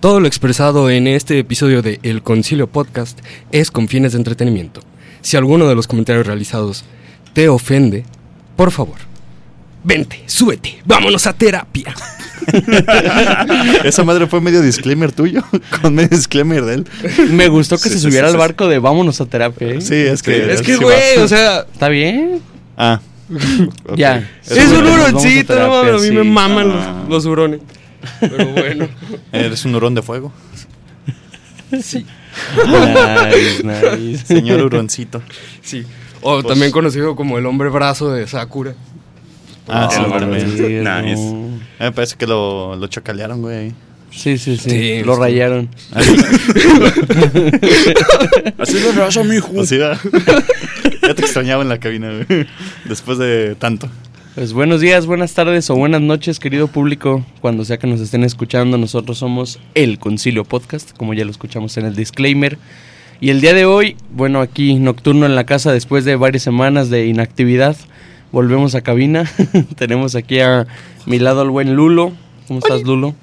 [0.00, 3.18] Todo lo expresado en este episodio de El Concilio Podcast
[3.52, 4.80] es con fines de entretenimiento.
[5.20, 6.84] Si alguno de los comentarios realizados
[7.34, 8.04] te ofende,
[8.56, 8.96] por favor,
[9.84, 11.94] vente, súbete, vámonos a terapia.
[13.84, 15.42] Esa madre fue medio disclaimer tuyo,
[15.82, 16.86] con medio disclaimer de él.
[17.30, 19.68] Me gustó que Sí, se sí, subiera sí, al barco de vámonos a terapia.
[19.68, 19.80] ¿eh?
[19.82, 20.50] Sí, es que.
[20.50, 22.40] es que, güey, o sea, ¿Está bien?
[22.78, 23.00] Ah.
[23.96, 24.28] Ya.
[24.48, 27.02] es, un huroncito, no a mí me maman Ah.
[27.02, 27.60] los, los hurones.
[28.20, 28.88] Pero bueno,
[29.32, 30.32] Eres un hurón de fuego.
[31.82, 32.04] sí,
[32.66, 34.26] Nice, nice.
[34.26, 35.22] Señor huroncito.
[35.62, 35.84] sí.
[36.22, 38.74] O Pues- también conocido como el hombre brazo de Sakura.
[39.68, 40.50] Ah, sí, también.
[40.56, 41.16] Sí, Nice.
[41.16, 41.60] no.
[41.78, 43.72] Me parece que lo, lo chacalearon, güey.
[44.10, 44.70] Sí, sí, sí.
[44.70, 45.20] Sí, Lo sí.
[45.20, 45.68] rayaron.
[48.58, 49.60] Así lo raza, mijo.
[49.60, 49.98] Así va.
[51.02, 52.46] Ya te extrañaba en la cabina, güey.
[52.84, 53.88] Después de tanto.
[54.40, 57.22] Pues buenos días, buenas tardes o buenas noches, querido público.
[57.42, 61.76] Cuando sea que nos estén escuchando, nosotros somos El Concilio Podcast, como ya lo escuchamos
[61.76, 62.56] en el disclaimer.
[63.20, 66.88] Y el día de hoy, bueno, aquí nocturno en la casa después de varias semanas
[66.88, 67.76] de inactividad,
[68.32, 69.30] volvemos a cabina.
[69.76, 70.66] Tenemos aquí a
[71.04, 72.12] mi lado al buen Lulo.
[72.48, 73.14] ¿Cómo estás, Lulo?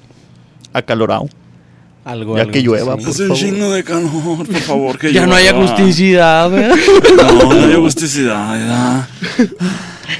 [0.72, 1.28] Acalorado.
[2.04, 3.02] Algo, Ya algo, que llueva, sí.
[3.02, 4.96] por Es un chingo de calor, por favor.
[4.96, 6.76] Que Ya no hay agusticidad, ¿verdad?
[7.16, 8.56] No, no hay agusticidad.
[8.56, 9.08] ya.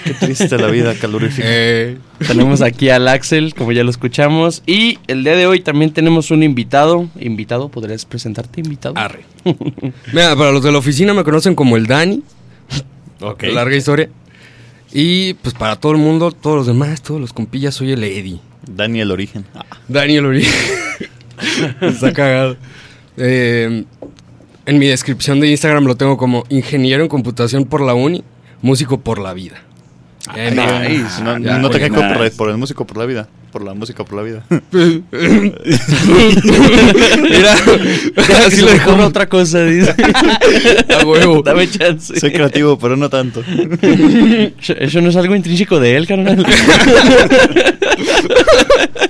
[0.05, 1.47] Qué triste la vida calorífica.
[1.51, 4.63] Eh, Tenemos aquí al Axel, como ya lo escuchamos.
[4.67, 7.09] Y el día de hoy también tenemos un invitado.
[7.19, 8.97] Invitado, ¿podrías presentarte, invitado?
[8.99, 9.25] arre.
[10.13, 12.23] Mira, para los de la oficina me conocen como el Dani.
[13.21, 13.45] ok.
[13.45, 14.09] Larga historia.
[14.93, 18.41] Y pues para todo el mundo, todos los demás, todos los compillas, soy el Eddie.
[18.71, 19.45] Dani el origen.
[19.89, 20.47] Daniel Uri.
[21.81, 22.57] Está cagado.
[23.17, 23.85] Eh,
[24.67, 28.23] en mi descripción de Instagram lo tengo como ingeniero en computación por la uni,
[28.61, 29.63] músico por la vida.
[30.37, 31.23] Eh, no, nice.
[31.23, 32.37] No, Ya, no te copyright nice.
[32.37, 33.29] por el músico por la vida.
[33.53, 34.43] Por la música por la vida.
[37.23, 37.55] Mira,
[38.47, 39.95] así lo dejamos otra cosa, dice.
[41.01, 41.43] a huevo.
[41.43, 42.19] Dame chance.
[42.21, 43.43] Soy creativo, pero no tanto.
[44.79, 46.45] Eso- no es algo intrínseco de él, carnal.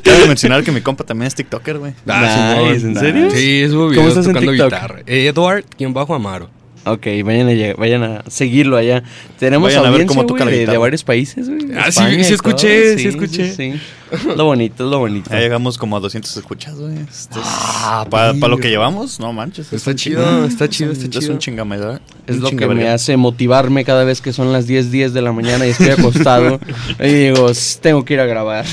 [0.03, 1.93] Quiero mencionar que mi compa también es TikToker, güey.
[2.07, 2.87] Ah, Nice.
[2.87, 3.31] ¿en serio?
[3.31, 4.71] Sí, subo ¿Cómo videos estás en tocando TikTok?
[4.73, 5.01] guitarra.
[5.07, 6.51] Edward, quien bajo Amaro.
[6.93, 9.03] Ok, vayan a, vayan a seguirlo allá.
[9.39, 11.73] Tenemos Vayan a ver cómo toca la de, de varios países, güey.
[11.77, 12.99] Ah, sí, España sí escuché, todo.
[12.99, 13.53] sí escuché.
[13.53, 13.81] sí.
[14.37, 15.31] Lo bonito, es lo bonito.
[15.31, 16.95] Ya llegamos como a 200 escuchas, güey.
[16.99, 19.67] Este es- Ah, para lo que llevamos, no manches.
[19.69, 21.33] es Está chido, está chido, está Es chido.
[21.33, 22.01] un chingamedra.
[22.27, 25.23] Es un lo que me hace motivarme cada vez que son las 10, 10 de
[25.23, 26.61] la mañana y estoy acostado.
[27.01, 28.65] y digo, "S- tengo que ir a grabar.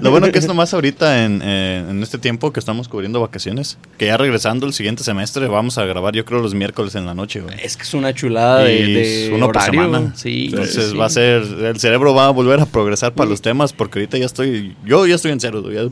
[0.00, 3.78] Lo bueno que es nomás ahorita en, eh, en este tiempo que estamos cubriendo vacaciones,
[3.98, 7.14] que ya regresando el siguiente semestre vamos a grabar yo creo los miércoles en la
[7.14, 7.56] noche, güey.
[7.62, 9.82] Es que es una chulada de, Y de es uno por horario.
[9.82, 10.12] semana.
[10.16, 10.96] Sí, Entonces sí.
[10.96, 14.18] va a ser, el cerebro va a volver a progresar para los temas porque ahorita
[14.18, 15.90] ya estoy, yo ya estoy en cero, ya-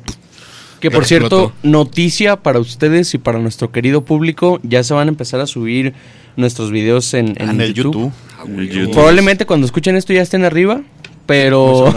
[0.80, 5.10] Que por cierto, noticia para ustedes y para nuestro querido público, ya se van a
[5.10, 5.92] empezar a subir
[6.36, 8.12] nuestros videos en, en Ah, en el YouTube.
[8.38, 8.44] Ah.
[8.46, 8.92] YouTube.
[8.92, 10.82] Probablemente cuando escuchen esto ya estén arriba,
[11.26, 11.92] pero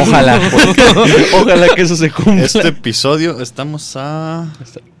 [0.00, 0.40] ojalá,
[1.34, 2.44] ojalá que eso se cumpla.
[2.44, 4.52] Este episodio estamos a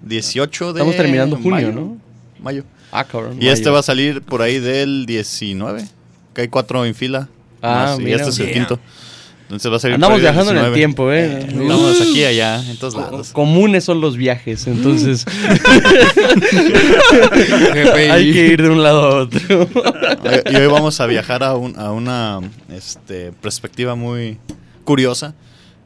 [0.02, 1.72] 18 de Estamos terminando junio, mayo.
[1.72, 1.96] ¿no?
[2.40, 2.64] Mayo.
[2.92, 3.38] Ah, cabrón.
[3.40, 5.84] Y este va a salir por ahí del 19,
[6.34, 7.28] que hay cuatro en fila.
[7.62, 8.54] Ah, más, y este es el yeah.
[8.54, 8.78] quinto.
[9.46, 10.76] Entonces va a salir Andamos viajando en el 19.
[10.76, 11.46] tiempo, ¿eh?
[11.48, 13.30] Andamos aquí y allá, en todos lados.
[13.32, 15.24] Comunes son los viajes, entonces
[18.10, 19.68] hay que ir de un lado a otro.
[20.50, 22.40] y hoy vamos a viajar a, un- a una
[22.72, 24.38] este, perspectiva muy
[24.84, 25.34] curiosa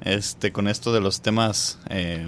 [0.05, 2.27] este, con esto de los temas eh,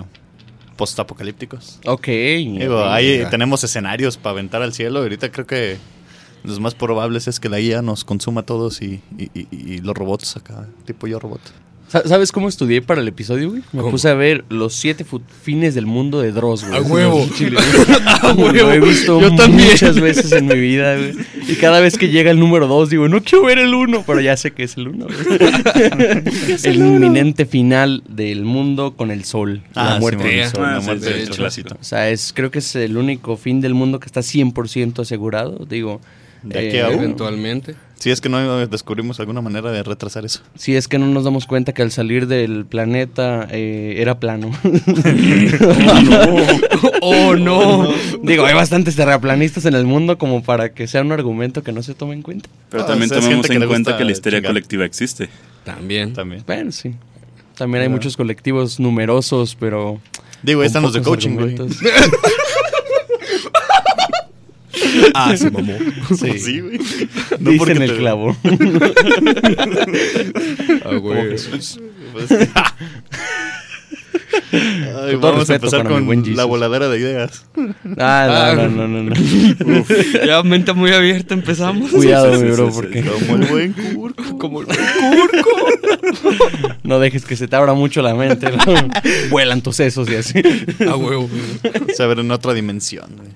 [0.76, 1.78] postapocalípticos.
[1.86, 2.06] ok.
[2.06, 5.00] Digo, ahí tenemos escenarios para aventar al cielo.
[5.00, 5.76] Ahorita creo que
[6.44, 9.78] los más probables es que la IA nos consuma a todos y, y- y- y
[9.78, 11.40] los robots acá, tipo yo robot.
[11.88, 13.62] Sa- ¿Sabes cómo estudié para el episodio, güey?
[13.72, 13.90] Me ¿Cómo?
[13.90, 15.04] puse a ver los siete
[15.42, 16.78] fines del mundo de Dross, güey.
[16.78, 17.28] A huevo.
[17.36, 17.58] Chile.
[18.22, 18.50] A huevo.
[18.50, 19.68] Lo he visto Yo también.
[19.72, 21.12] muchas veces en mi vida, güey.
[21.48, 24.22] Y cada vez que llega el número dos, digo, no quiero ver el uno, pero
[24.22, 25.04] ya sé que es el uno.
[25.06, 25.38] güey.
[26.64, 29.62] el inminente final del mundo con el sol.
[29.74, 30.64] la Ah, muerte del sol.
[30.64, 31.76] Ah, la muerte sí, del el sol.
[31.78, 35.66] O sea, es, creo que es el único fin del mundo que está 100% asegurado.
[35.68, 36.00] Digo,
[36.42, 36.98] De aquí eh, a uno.
[36.98, 37.74] Eventualmente.
[37.96, 40.40] Si es que no descubrimos alguna manera de retrasar eso.
[40.56, 44.50] si es que no nos damos cuenta que al salir del planeta eh, era plano.
[47.04, 47.92] Oh, no.
[48.22, 51.82] Digo, hay bastantes terraplanistas en el mundo como para que sea un argumento que no
[51.82, 52.48] se tome en cuenta.
[52.70, 54.50] Pero Ah, también o sea, tomemos que en cuenta que la histeria chingar.
[54.50, 55.28] colectiva existe.
[55.64, 56.12] También.
[56.12, 56.42] También.
[56.46, 56.94] Bueno, sí.
[57.56, 60.00] También hay muchos colectivos numerosos, pero...
[60.42, 61.56] Digo, ahí están los de coaching, güey.
[65.14, 65.76] Ah, se mamó.
[66.08, 66.78] Sí, sí, güey.
[67.38, 68.36] Dicen el clavo.
[70.84, 71.36] Ah, güey.
[71.36, 71.78] Pues,
[74.52, 77.46] Ay, vamos a empezar buen con la voladera de ideas.
[77.98, 79.14] Ah, no, no, no, no.
[79.14, 79.84] no.
[80.26, 81.90] Ya mente muy abierta empezamos.
[81.90, 84.38] Cuidado, mi bro, porque Como el buen curco.
[84.38, 84.62] Como
[86.82, 88.50] no dejes que se te abra mucho la mente.
[88.50, 88.74] ¿no?
[89.30, 90.42] Vuelan tus sesos y así.
[90.86, 91.28] a huevo.
[91.94, 93.10] Se ver en otra dimensión.
[93.16, 93.30] güey.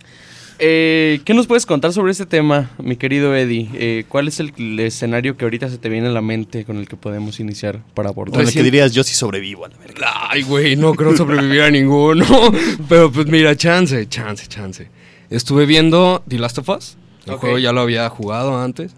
[0.58, 3.68] Eh, ¿Qué nos puedes contar sobre este tema, mi querido Eddie?
[3.74, 6.78] Eh, ¿Cuál es el, el escenario que ahorita se te viene a la mente con
[6.78, 8.36] el que podemos iniciar para abordar?
[8.36, 10.30] Con el que dirías, yo sí sobrevivo a la verga.
[10.30, 12.24] Ay, güey, no creo sobrevivir a ninguno.
[12.88, 14.88] Pero pues mira, chance, chance, chance.
[15.28, 16.96] Estuve viendo The Last of Us.
[17.26, 18.92] El juego ya lo había jugado antes.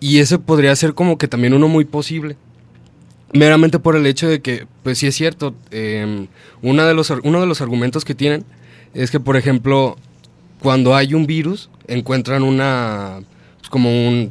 [0.00, 2.36] Y ese podría ser como que también uno muy posible.
[3.32, 6.26] Meramente por el hecho de que, pues sí es cierto, eh,
[6.60, 8.44] una de los, uno de los argumentos que tienen
[8.92, 9.96] es que, por ejemplo,
[10.62, 13.20] cuando hay un virus, encuentran una,
[13.58, 14.30] pues, como un,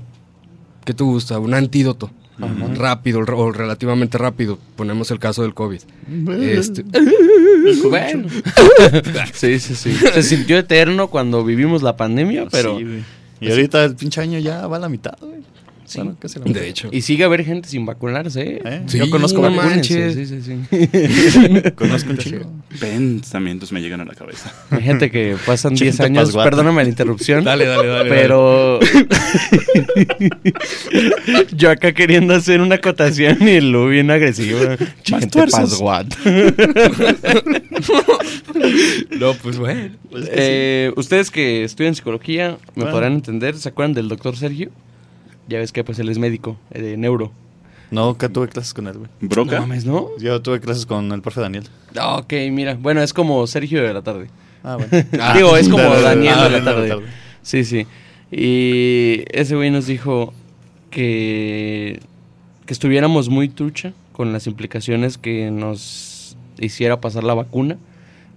[0.86, 1.38] ¿qué te gusta?
[1.40, 2.10] Un antídoto.
[2.76, 4.58] Rápido o relativamente rápido.
[4.76, 5.82] Ponemos el caso del COVID.
[6.42, 6.84] Este,
[7.88, 8.28] Bueno.
[9.34, 9.94] sí, sí, sí.
[9.94, 12.80] Se sintió eterno cuando vivimos la pandemia, pero...
[12.80, 13.04] Sí, güey.
[13.42, 15.42] y ahorita el pinche año ya va a la mitad, güey.
[15.92, 15.98] Sí.
[16.00, 16.62] Bueno, casi la mitad.
[16.62, 16.88] de hecho.
[16.92, 18.62] Y sigue a haber gente sin vacunarse, ¿eh?
[18.64, 18.82] ¿Eh?
[18.88, 20.14] Sí, Yo conozco no manches.
[20.16, 21.72] Sí, sí, sí.
[21.76, 22.50] Conozco un chico.
[22.80, 24.54] Pensamientos me llegan a la cabeza.
[24.70, 26.50] Hay gente que pasan Gente 10 años, pasguata.
[26.50, 27.44] perdóname la interrupción.
[27.44, 28.10] Dale, dale, dale.
[28.10, 28.80] Pero
[31.56, 34.60] yo acá queriendo hacer una acotación y lo bien agresivo.
[35.04, 35.82] Gente tuerzos.
[35.82, 36.08] pasguat.
[39.20, 39.92] No, pues bueno.
[40.10, 42.92] Pues que Eh, Ustedes que estudian psicología me Bueno.
[42.92, 43.56] podrán entender.
[43.58, 44.70] ¿Se acuerdan del doctor Sergio?
[45.48, 47.32] Ya ves que pues él es médico eh, de neuro.
[47.90, 49.10] No, que tuve clases con él, güey.
[49.20, 49.56] ¿Broca?
[49.56, 50.10] No mames, ¿no?
[50.18, 51.66] Yo tuve clases con el profe Daniel.
[51.98, 52.76] Ah, Ok, mira.
[52.76, 54.28] Bueno, es como Sergio de la tarde.
[54.64, 55.06] Ah, bueno.
[55.20, 57.02] Ah, Digo, es como de- de- Daniel ah, de la tarde.
[57.42, 57.86] Sí, sí.
[58.32, 60.34] Y ese güey nos dijo
[60.90, 62.00] que,
[62.66, 67.78] que estuviéramos muy trucha con las implicaciones que nos hiciera pasar la vacuna.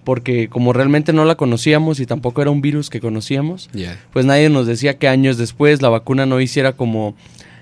[0.05, 3.71] Porque como realmente no la conocíamos y tampoco era un virus que conocíamos,
[4.13, 7.15] pues nadie nos decía que años después la vacuna no hiciera como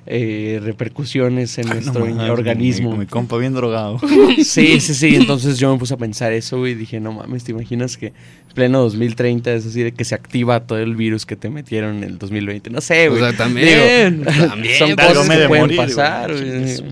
[0.04, 2.90] eh, repercusiones en Ah, no nuestro mames, organismo.
[2.92, 4.00] Mi, mi compa bien drogado.
[4.42, 5.14] Sí, sí, sí.
[5.14, 8.06] Entonces yo me puse a pensar eso, güey, y dije, no mames, ¿te imaginas que
[8.08, 8.14] en
[8.54, 12.04] pleno 2030 es así de que se activa todo el virus que te metieron en
[12.04, 12.70] el 2020?
[12.70, 13.22] No sé, O güey.
[13.22, 14.24] sea, también.
[14.24, 14.78] Digo, también.
[14.78, 16.32] son Algo cosas que de pueden morir, pasar.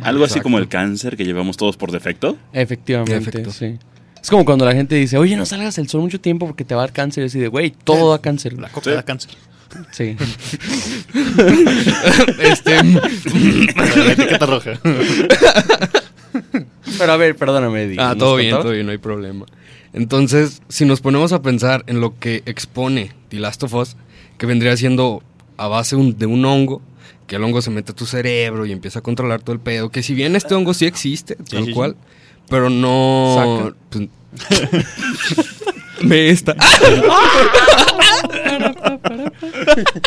[0.03, 2.37] Algo así como el cáncer que llevamos todos por defecto.
[2.53, 3.77] Efectivamente, sí.
[4.23, 6.75] Es como cuando la gente dice, oye, no salgas al sol mucho tiempo porque te
[6.75, 7.25] va a dar cáncer.
[7.25, 8.53] Y así de, güey, todo da cáncer.
[8.55, 8.97] La coca Sí.
[8.97, 9.31] da cáncer.
[9.93, 10.17] Sí.
[12.41, 12.83] este,
[13.75, 14.81] La etiqueta roja.
[16.99, 17.97] Pero a ver, perdóname, Eddie.
[17.99, 19.47] ah, ¿nos todo bien, todo bien, no hay problema.
[19.93, 23.97] Entonces, si nos ponemos a pensar en lo que expone The Last of Us,
[24.39, 25.23] que vendría siendo
[25.57, 26.81] a base un- de un hongo,
[27.27, 29.91] que el hongo se mete a tu cerebro y empieza a controlar todo el pedo,
[29.91, 31.73] que si bien este hongo sí existe, tal sí, sí.
[31.73, 31.97] cual,
[32.51, 33.73] pero no...
[33.91, 34.09] pues,
[36.03, 36.55] me está...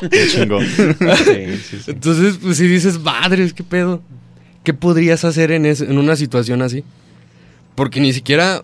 [0.09, 0.65] Qué chingón.
[0.65, 1.91] Sí, sí, sí.
[1.91, 4.01] Entonces, pues si dices, madres, ¿qué pedo?
[4.63, 6.83] ¿Qué podrías hacer en, es- en una situación así?
[7.75, 8.63] Porque ni siquiera,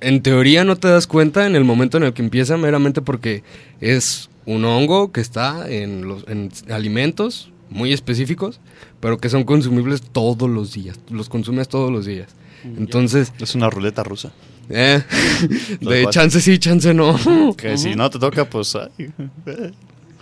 [0.00, 3.42] en teoría, no te das cuenta en el momento en el que empieza, meramente porque
[3.80, 8.60] es un hongo que está en, los, en alimentos muy específicos,
[9.00, 10.98] pero que son consumibles todos los días.
[11.10, 12.28] Los consumes todos los días.
[12.64, 14.32] Entonces, Es una ruleta rusa.
[14.68, 15.02] eh,
[15.80, 16.12] de cual.
[16.14, 17.16] chance sí, chance no.
[17.56, 19.10] Que si no te toca, pues ay,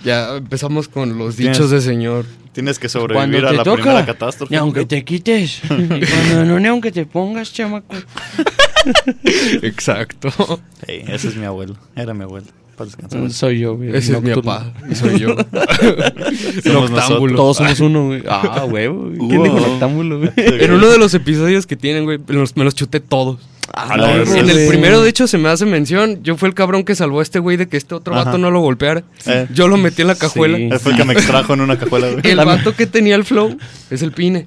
[0.04, 2.25] ya empezamos con los dichos de señor.
[2.52, 4.52] tienes que sobrevivir a la toca, primera catástrofe.
[4.52, 5.61] Ni aunque te quites.
[5.64, 7.94] Y cuando no, ni aunque te pongas, chamaco.
[9.62, 10.61] Exacto.
[10.87, 11.76] Ese es mi abuelo.
[11.94, 12.47] Era mi abuelo.
[12.80, 13.20] Para descansar.
[13.20, 13.94] Mm, Soy yo, güey.
[13.94, 15.37] Ese es mi papá y soy yo.
[16.64, 17.37] Somos Noctámbulo.
[17.37, 18.22] Todos somos uno, güey.
[18.26, 19.10] Ah, huevo.
[19.10, 19.18] güey.
[19.28, 20.30] ¿Quién dijo noctámbulo, güey?
[20.37, 23.38] En uno de los episodios que tienen, güey, me los, me los chuté todos.
[23.75, 24.38] A la huevo, verga.
[24.40, 26.22] En el primero, de hecho, se me hace mención.
[26.22, 28.25] Yo fui el cabrón que salvó a este güey de que este otro Ajá.
[28.25, 29.04] vato no lo golpeara.
[29.26, 29.46] Eh.
[29.52, 30.56] Yo lo metí en la cajuela.
[30.56, 30.70] Sí.
[30.82, 32.08] Fue el que me extrajo en una cajuela.
[32.12, 32.20] güey.
[32.25, 33.58] El vato que tenía el flow
[33.90, 34.46] es el Pine.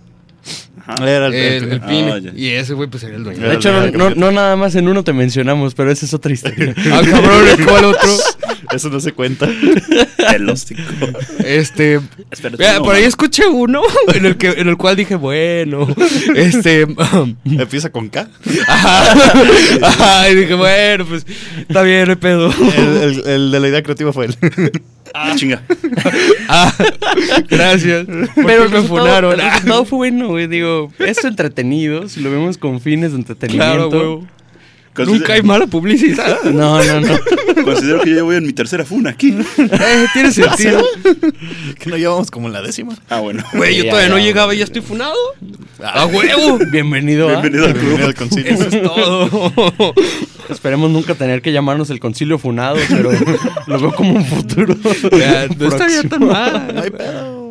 [0.85, 0.95] Ajá.
[1.09, 3.47] Era el, El, el Ah, y ese güey, pues era el dueño.
[3.47, 6.33] De hecho, no, no, no nada más en uno te mencionamos, pero esa es otra
[6.33, 6.73] historia.
[6.91, 8.09] Ah, cabrón, ¿cuál otro?
[8.73, 9.47] Eso no se cuenta.
[10.35, 10.81] El hóstico.
[11.45, 11.99] Este.
[12.31, 13.81] Espérate, vea, no, por ahí escuché uno
[14.13, 15.87] en el que en el cual dije, bueno,
[16.35, 16.87] este.
[17.45, 18.27] Empieza con K.
[18.67, 19.13] ajá,
[19.81, 21.25] ajá, y dije, bueno, pues
[21.59, 22.51] está bien, no pedo.
[22.75, 24.37] El, el- el de la idea creativa fue él.
[25.13, 25.61] Ah, chinga.
[26.49, 26.73] Ah,
[27.49, 28.05] gracias.
[28.07, 29.39] Pero el me resultado, funaron.
[29.39, 30.47] el resultado fue bueno, güey.
[30.47, 33.89] Digo, es entretenido, si lo vemos con fines de entretenimiento.
[33.89, 34.27] Claro, huevo.
[34.95, 36.37] Considero- Nunca hay mala publicidad.
[36.43, 37.17] No, no, no.
[37.63, 39.35] Considero que yo ya voy en mi tercera funa aquí.
[39.57, 40.83] Eh, tiene sentido.
[41.79, 42.95] Que no llevamos como en la décima.
[43.09, 43.43] Ah, bueno.
[43.53, 45.15] Güey, yo Ya, todavía no ya, llegaba y ya estoy funado.
[45.83, 46.59] ¡A huevo!
[46.71, 47.31] Bienvenido, a.
[47.41, 47.83] Bienvenido al club.
[47.83, 48.53] Bienvenido al concilio.
[48.53, 49.93] Eso es todo.
[50.49, 53.11] Esperemos nunca tener que llamarnos el concilio funado, pero
[53.67, 54.75] lo veo como un futuro.
[55.17, 56.77] Ya, no estaría tan No mal.
[56.83, 57.42] hay pedo.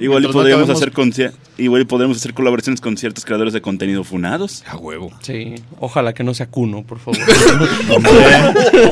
[0.00, 3.60] Igual y no podríamos acabemos- hacer igual y podríamos hacer colaboraciones con ciertos creadores de
[3.60, 4.64] contenido funados.
[4.66, 5.10] A huevo.
[5.22, 7.18] Sí, ojalá que no sea Cuno, por favor.
[7.94, 8.12] Hombre,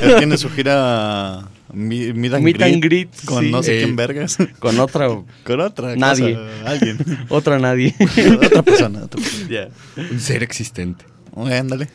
[0.02, 3.50] él tiene su gira Meet and, Meet and greet greet, con sí.
[3.50, 3.82] no sé Eh.
[3.84, 4.38] quién vergas.
[4.58, 5.08] Con otra,
[5.44, 6.34] con otra Nadie.
[6.34, 6.98] cosa, alguien.
[7.28, 7.94] otra nadie.
[8.42, 9.00] otra persona.
[9.04, 9.48] Otra persona.
[9.50, 9.68] Ya.
[10.10, 11.04] Un ser existente.
[11.34, 11.88] Oye, ándale.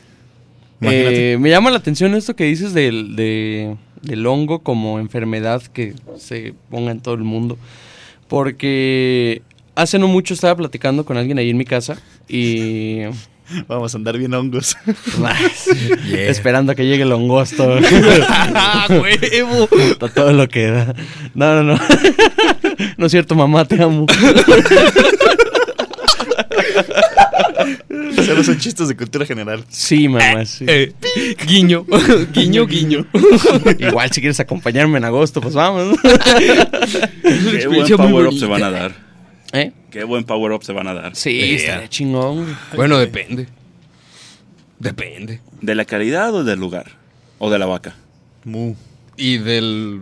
[0.81, 5.93] Eh, me llama la atención esto que dices del, de- del hongo como enfermedad que
[6.17, 7.57] se ponga en todo el mundo.
[8.31, 9.41] Porque
[9.75, 11.97] hace no mucho estaba platicando con alguien ahí en mi casa
[12.29, 13.01] y
[13.67, 14.77] Vamos a andar bien hongos.
[16.07, 16.29] Yeah.
[16.29, 17.77] esperando a que llegue el hongosto.
[18.29, 19.67] ¡Ah, huevo!
[19.77, 20.93] Está todo lo que da.
[21.33, 21.79] No, no, no.
[22.97, 24.05] No es cierto, mamá, te amo.
[28.25, 29.63] Solo son chistes de cultura general.
[29.69, 30.65] Sí, mamá, sí.
[30.67, 30.93] Eh,
[31.47, 31.85] guiño,
[32.33, 33.05] guiño, guiño.
[33.79, 35.97] Igual si quieres acompañarme en agosto, pues vamos.
[36.01, 38.95] Qué buen power up se van a dar.
[39.53, 39.71] ¿Eh?
[39.91, 41.15] Qué buen power up se van a dar.
[41.15, 41.55] Sí, Yeah.
[41.55, 42.57] estaría chingón.
[42.75, 43.47] Bueno, depende.
[44.79, 45.41] Depende.
[45.61, 46.91] ¿De la calidad o del lugar?
[47.37, 47.95] ¿O de la vaca?
[48.45, 48.75] Mu.
[49.17, 49.99] Y del.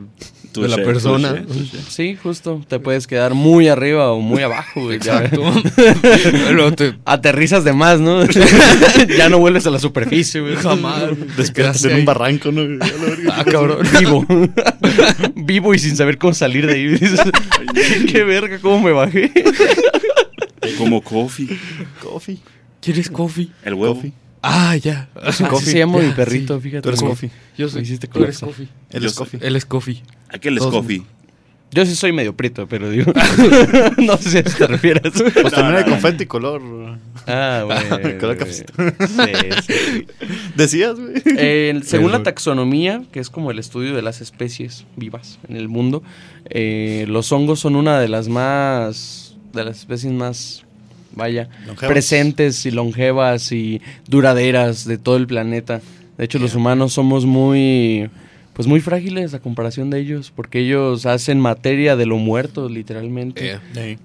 [0.52, 1.30] Touché, de la persona.
[1.30, 1.78] touché, touché.
[1.90, 2.62] Sí, justo.
[2.68, 4.98] Te puedes quedar muy arriba o muy abajo, güey.
[5.00, 5.54] Ya- Exacto.
[6.76, 8.24] Te- Aterrizas de más, ¿no?
[9.18, 10.56] ya no vuelves a la superficie, güey.
[10.56, 11.04] Jamás.
[11.38, 12.64] Despiertas en un barranco, ¿no?
[13.32, 13.88] Ah, cabrón.
[14.00, 14.26] Vivo.
[15.36, 18.06] Vivo y sin saber cómo salir de ahí.
[18.12, 19.32] Qué verga, cómo me bajé.
[20.80, 21.48] Como coffee.
[22.02, 22.40] Coffee.
[22.82, 23.50] ¿Quieres coffee?
[23.64, 23.96] El huevo.
[23.96, 24.14] Coffee.
[24.42, 25.10] Ah, ya.
[25.22, 25.72] Así Coffee.
[25.74, 26.62] se llama Ya, mi perrito, sí.
[26.64, 26.82] fíjate.
[26.82, 27.30] Tú eres coffee.
[27.58, 27.82] Yo soy.
[27.82, 28.68] Hiciste tú eres coffee.
[28.92, 29.40] Él es coffee.
[29.44, 30.04] Él es coffee.
[30.30, 31.04] Aquel es coffee.
[31.72, 33.12] Yo sí soy medio prieto, pero digo.
[33.98, 35.12] no sé si a eso te refieres.
[35.14, 35.90] Pues No, también no, hay no.
[35.92, 36.62] confeti color.
[37.28, 37.64] Ah,
[38.02, 38.18] güey.
[38.18, 38.74] Color cafecito.
[38.78, 40.08] Sí, sí.
[40.56, 41.22] Decías, güey.
[41.38, 45.68] Eh, según la taxonomía, que es como el estudio de las especies vivas en el
[45.68, 46.02] mundo,
[46.50, 50.66] eh, los hongos son una de las más, de las especies más,
[51.14, 51.92] vaya, Longevas.
[51.92, 55.82] presentes y longevas y duraderas de todo el planeta.
[56.18, 58.10] De hecho, los humanos somos muy,
[58.54, 63.58] pues muy frágiles a comparación de ellos, porque ellos hacen materia de lo muerto, literalmente.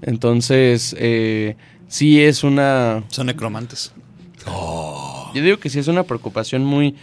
[0.02, 1.56] Entonces, eh,
[1.88, 3.92] sí es una, Son necromantes.
[4.46, 6.94] yo digo que sí es una preocupación muy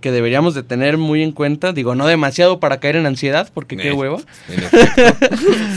[0.00, 1.72] que deberíamos de tener muy en cuenta.
[1.72, 4.18] Digo, no demasiado para caer en ansiedad, porque qué Eh, hueva.
[4.48, 5.16] efecto.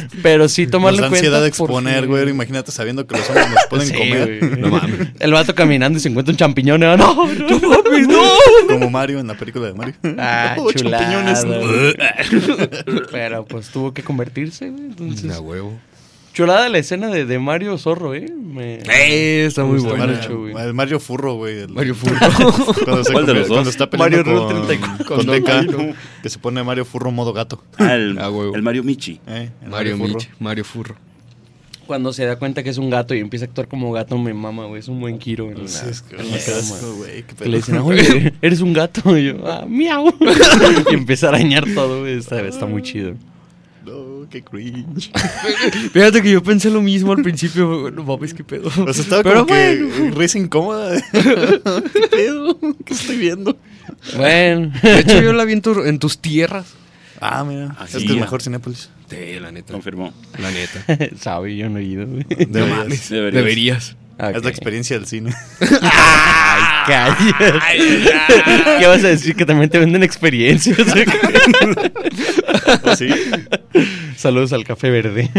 [0.23, 1.17] Pero sí tomarlo en cuenta.
[1.17, 2.29] ansiedad de porque- exponer, güey.
[2.29, 4.39] Imagínate sabiendo que los hombres nos pueden Sí, comer.
[4.39, 4.59] güey.
[4.59, 5.07] No mames.
[5.19, 6.81] El vato caminando y se encuentra un champiñón.
[6.81, 8.21] y, No, no, no, mames, no.
[8.67, 9.93] Como Mario en la película de Mario.
[10.17, 11.45] Ah, Oh, chulada, champiñones.
[13.11, 14.85] Pero pues tuvo que convertirse, güey.
[14.85, 15.73] Entonces, A huevo.
[16.37, 18.27] Chulada la escena de, de Mario Zorro, ¿eh?
[18.31, 19.97] Me- Eh, está muy bueno.
[19.97, 21.59] Mario- el Mario Furro, güey.
[21.61, 22.15] el- Mario Furro.
[22.85, 23.55] Cuando, se ¿Cuál de los dos?
[23.55, 24.45] cuando está peleando Mario Rule
[25.07, 25.77] con, 34.
[25.77, 27.63] con que se pone Mario Furro modo gato.
[27.79, 28.55] Ah, el, Ah, huevo.
[28.55, 29.19] el Mario Michi.
[29.27, 30.13] Eh, el Mario Furro.
[30.13, 30.95] Mich, Mario Furro.
[31.87, 34.33] Cuando se da cuenta que es un gato y empieza a actuar como gato, me
[34.33, 34.79] mama, güey.
[34.81, 35.49] Es un buen Kiro.
[35.49, 39.17] en Sí, es que güey, le dicen, oye, eres un gato.
[39.17, 40.13] Y yo, ah, miau.
[40.91, 42.17] y empieza a arañar todo, güey.
[42.17, 43.13] Está, está muy chido.
[44.29, 45.11] Qué cringe.
[45.93, 47.91] Fíjate que yo pensé lo mismo al principio.
[47.91, 48.67] No mames, qué pedo.
[48.67, 51.01] O sea, estaba Pero como que risa incómoda.
[51.11, 52.57] ¿Qué pedo?
[52.85, 53.57] ¿Qué estoy viendo?
[54.15, 54.71] Bueno.
[54.81, 56.65] De hecho, yo la vi en, tu- en tus tierras.
[57.21, 57.75] Ah, mira.
[57.79, 58.89] Así es que es mejor Cinépolis.
[59.09, 59.73] Sí, la neta.
[59.73, 60.13] Confirmó.
[60.39, 60.85] La neta.
[61.19, 62.67] Sabe, yo no he ido, Deberías.
[62.77, 63.09] mames.
[63.09, 63.95] Deberías.
[64.17, 64.37] Deberías.
[64.37, 65.33] Es la experiencia del cine.
[65.81, 67.59] Ay, cállate.
[68.79, 69.35] ¿Qué vas a decir?
[69.35, 70.79] Que también te venden experiencias.
[72.83, 73.07] ¿O sí?
[74.15, 75.29] Saludos al café verde.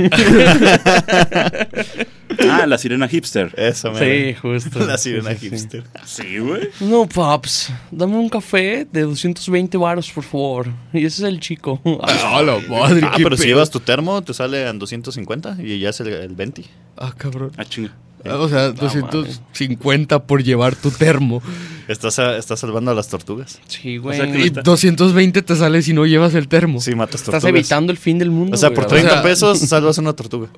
[2.49, 3.53] Ah, la sirena hipster.
[3.57, 4.39] Eso, sí, mira.
[4.41, 4.79] justo.
[4.87, 5.51] La sirena Sí, sí, sí.
[5.51, 5.85] hipster.
[6.05, 6.69] Sí, güey.
[6.81, 10.69] No, paps, dame un café de 220 varos, por favor.
[10.93, 11.81] Y ese es el chico.
[12.03, 13.01] Ah, la madre.
[13.05, 16.35] Ah, pero si llevas tu termo, te sale en 250 y ya es el, el
[16.37, 16.65] 20.
[16.97, 17.51] Ah, cabrón.
[17.57, 17.93] Ah, chinga.
[18.31, 21.43] Ah, O sea, 250 por llevar tu termo.
[21.89, 23.61] Estás, a- estás salvando a las tortugas.
[23.69, 24.19] Sí, O güey.
[24.19, 26.81] sea que Y está- 220 te sale si no llevas el termo.
[26.81, 27.51] Sí, matas Estás tortugas.
[27.55, 28.55] evitando el fin del mundo.
[28.55, 30.49] O sea, güey, por a 30 sea- pesos salvas una tortuga.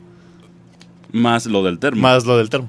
[1.12, 2.00] Más lo del termo.
[2.02, 2.68] Más lo del termo.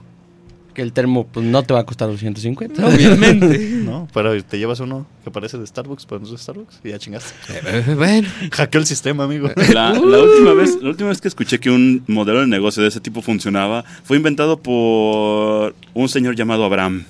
[0.74, 2.86] Que el termo pues, no te va a costar 250.
[2.88, 3.60] Obviamente.
[3.86, 4.08] ¿No?
[4.14, 7.00] Pero te llevas uno que parece de Starbucks, pero no es de Starbucks y ya
[7.00, 7.34] chingaste.
[7.50, 8.30] Eh, bueno.
[8.52, 9.50] Hackeó el sistema, amigo.
[9.74, 12.90] La, la última vez, la última vez que escuché que un modelo de negocio de
[12.90, 17.06] ese tipo funcionaba fue inventado por un señor llamado Abraham.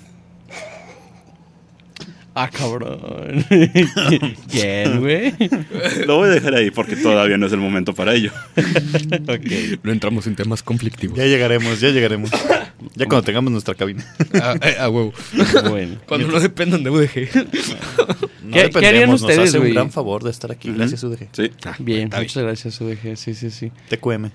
[2.34, 3.46] Ah, cabrón.
[4.50, 5.34] ¿Quién, güey?
[6.08, 8.32] Lo voy a dejar ahí porque todavía no es el momento para ello.
[8.58, 9.80] ok.
[9.84, 11.18] No entramos en temas conflictivos.
[11.18, 12.30] Ya llegaremos, ya llegaremos.
[12.96, 14.06] Ya cuando tengamos nuestra cabina.
[14.42, 15.14] A, eh, a huevo.
[15.70, 15.98] Bueno.
[16.08, 17.30] Cuando no dependan de UDG.
[18.44, 19.70] No ¿Qué- qué harían dependemos, ustedes, Nos hace güey?
[19.72, 20.72] un gran favor de estar aquí.
[20.72, 21.28] Gracias, UDG.
[21.34, 21.52] Sí.
[21.80, 23.16] Bien, Está muchas gracias, UDG.
[23.18, 23.72] Sí, sí, sí.
[23.90, 24.30] TQM.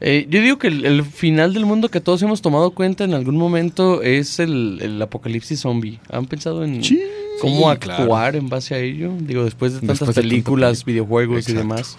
[0.00, 3.14] Eh, yo digo que el, el final del mundo que todos hemos tomado cuenta en
[3.14, 6.00] algún momento es el, el apocalipsis zombie.
[6.10, 6.82] ¿Han pensado en
[7.40, 8.02] cómo Sí, claro.
[8.02, 9.12] actuar en base a ello?
[9.20, 11.96] Digo, después de tantas Después de películas, videojuegos y demás.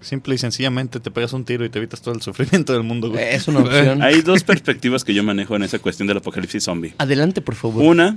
[0.00, 3.10] Simple y sencillamente te pegas un tiro y te evitas todo el sufrimiento del mundo,
[3.10, 3.24] güey.
[3.34, 4.00] Es una opción.
[4.02, 6.94] Hay dos perspectivas que yo manejo en esa cuestión del apocalipsis zombie.
[6.98, 7.82] Adelante, por favor.
[7.84, 8.16] Una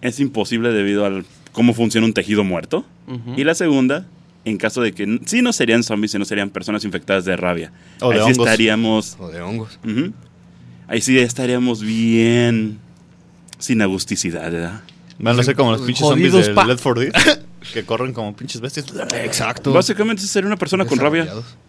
[0.00, 2.84] es imposible debido al cómo funciona un tejido muerto.
[3.36, 4.06] Y la segunda,
[4.44, 7.72] en caso de que sí no serían zombies, sino serían personas infectadas de rabia.
[8.00, 8.46] O de Ahí sí hongos.
[8.46, 9.16] estaríamos.
[9.20, 9.78] O de hongos.
[10.88, 12.78] Ahí sí estaríamos bien.
[13.58, 14.80] Sin agusticidad, ¿verdad?
[15.20, 17.12] Van a ser como los pinches zombies de pa- Led 4 Dead.
[17.72, 18.86] que corren como pinches bestias.
[19.22, 19.72] Exacto.
[19.72, 21.28] Básicamente sería una persona con rabia.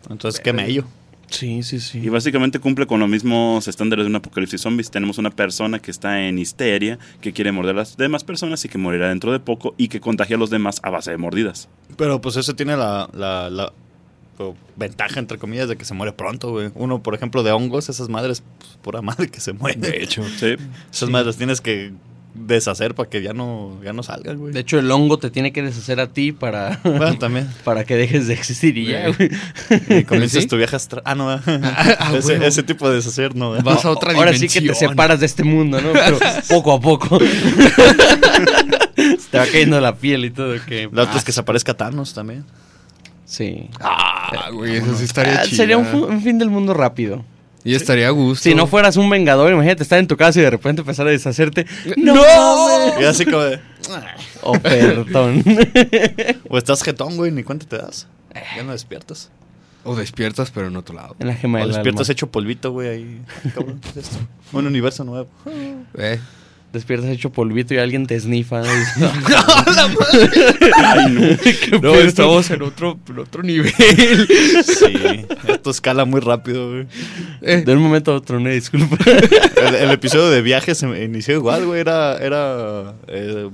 [0.09, 0.85] Entonces, qué mello.
[1.29, 1.99] Sí, sí, sí.
[1.99, 4.91] Y básicamente cumple con los mismos estándares de un apocalipsis zombies.
[4.91, 8.69] Tenemos una persona que está en histeria, que quiere morder a las demás personas y
[8.69, 11.69] que morirá dentro de poco y que contagia a los demás a base de mordidas.
[11.97, 13.71] Pero pues eso tiene la, la, la
[14.39, 16.69] o, ventaja, entre comillas, de que se muere pronto, güey.
[16.75, 19.79] Uno, por ejemplo, de hongos, esas madres, pues, pura madre que se muere.
[19.79, 20.23] De hecho.
[20.37, 20.55] Sí.
[20.91, 21.93] Esas madres tienes que
[22.33, 24.53] deshacer para que ya no, ya no salgan, güey.
[24.53, 27.49] De hecho, el hongo te tiene que deshacer a ti para, Bueno, también.
[27.63, 29.29] para que dejes de existir y ya, güey.
[29.89, 30.47] Y comienzas ¿Sí?
[30.49, 31.01] tu viaje astral.
[31.05, 31.29] Ah, no.
[31.29, 31.41] ah,
[32.15, 32.45] ese, huevo.
[32.45, 33.61] ese tipo de deshacer, no.
[33.63, 34.49] Vas a otra Ahora dimensión.
[34.49, 35.91] sí que te separas de este mundo, ¿no?
[35.93, 36.17] Pero
[36.49, 37.19] poco a poco.
[39.31, 40.55] te va cayendo la piel y todo.
[40.65, 42.45] Que, La otra es que se aparezca Thanos también.
[43.25, 43.69] Sí.
[43.79, 45.57] Ah, güey, eso sí estaría Ah, chido.
[45.57, 47.23] sería un fin del mundo rápido.
[47.63, 48.43] Y estaría a gusto.
[48.43, 51.11] Si no fueras un vengador, imagínate estar en tu casa y de repente empezar a
[51.11, 51.65] deshacerte.
[51.97, 52.21] ¡No!
[52.99, 53.59] Y así como de.
[54.43, 55.43] Oh, perdón.
[56.49, 58.07] O estás jetón, güey, ni cuenta te das.
[58.55, 59.29] Ya no despiertas.
[59.83, 61.15] O despiertas, pero en otro lado.
[61.19, 62.13] en la gema O del despiertas alma.
[62.13, 63.21] hecho polvito, güey, ahí.
[63.53, 64.17] Cabrón, ¿qué es esto?
[64.53, 65.29] Un universo nuevo.
[65.97, 66.19] Eh.
[66.73, 68.61] Despiertas hecho polvito y alguien te snifa.
[71.81, 73.71] No, estamos en otro, en otro nivel.
[74.63, 75.25] Sí.
[75.47, 76.87] Esto escala muy rápido, güey.
[77.41, 78.97] Eh, De un momento a otro, no disculpa.
[79.67, 81.81] El, el episodio de viajes se me inició igual, güey.
[81.81, 82.17] Era.
[82.17, 83.49] era eh,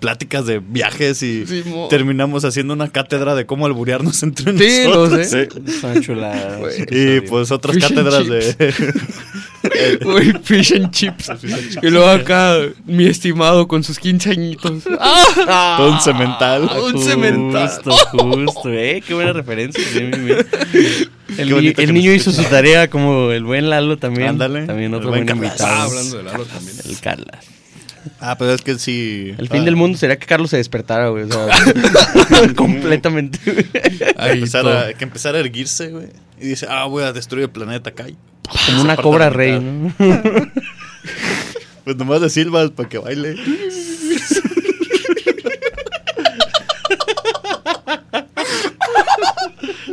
[0.00, 5.08] pláticas de viajes y Sí, terminamos haciendo una cátedra de cómo alburearnos entre Sí, lo
[5.08, 5.26] nosotros.
[5.26, 5.48] sé.
[6.04, 6.10] Sí.
[6.12, 6.34] Una
[6.90, 8.72] Y pues otras Fish cátedras de.
[10.02, 11.30] Güey, fish and chips.
[11.82, 14.84] Y luego acá, mi estimado con sus 15 añitos.
[15.00, 15.74] ¡Ah!
[15.78, 16.68] todo un cemental.
[16.70, 17.68] Ah, un cemental.
[17.68, 19.02] Justo, justo, eh.
[19.06, 19.82] Qué buena referencia.
[19.92, 20.46] bien, bien, bien.
[21.36, 24.28] El, ni- niño hizo su tarea como el buen Lalo también.
[24.28, 24.66] Ándale.
[24.66, 25.50] También El otro buen buen.
[25.60, 26.76] Ah, hablando de Lalo también.
[26.88, 27.44] El Carlas.
[28.20, 29.34] Ah, pero es que sí.
[29.38, 31.24] El fin ah, del mundo sería que Carlos se despertara, güey.
[31.24, 31.48] O sea,
[32.56, 33.38] completamente.
[33.44, 33.66] güey.
[34.94, 36.08] Que empezara a erguirse, güey.
[36.40, 37.90] Y dice, ah, voy a destruir el planeta.
[38.06, 38.16] Y,
[38.66, 39.58] Como una cobra rey.
[39.60, 39.92] ¿no?
[41.84, 43.34] Pues nomás de silbas para que baile.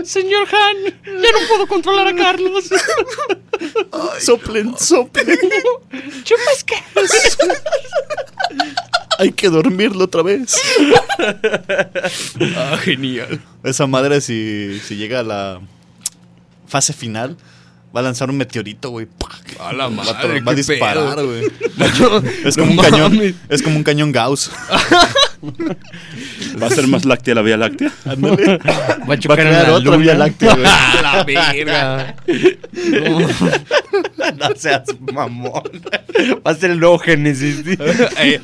[0.03, 2.65] Señor Han, ya no puedo controlar a Carlos.
[4.19, 5.27] Soplen, soplen.
[6.23, 6.75] Chupas que.
[9.17, 10.55] Hay que dormirlo otra vez.
[12.58, 13.41] Ah, genial.
[13.63, 15.62] Esa madre, si, si llega a la
[16.75, 17.38] fase final,
[17.95, 19.07] va a lanzar un meteorito, güey.
[19.59, 21.45] A la Va a, madre, va a disparar, güey.
[22.43, 23.35] Es no como un cañón.
[23.47, 24.51] Es como un cañón Gauss.
[26.62, 27.91] ¿Va a ser más láctea la Vía Láctea?
[28.05, 28.58] Ándale.
[28.65, 29.97] Va a Va a chocar en crear la otra luna.
[29.97, 30.65] vía láctea, güey.
[30.67, 32.15] A la verga.
[34.38, 35.63] No seas mamón.
[36.45, 37.63] Va a ser el nuevo Génesis.
[37.63, 37.75] tío.
[38.19, 38.39] Eh,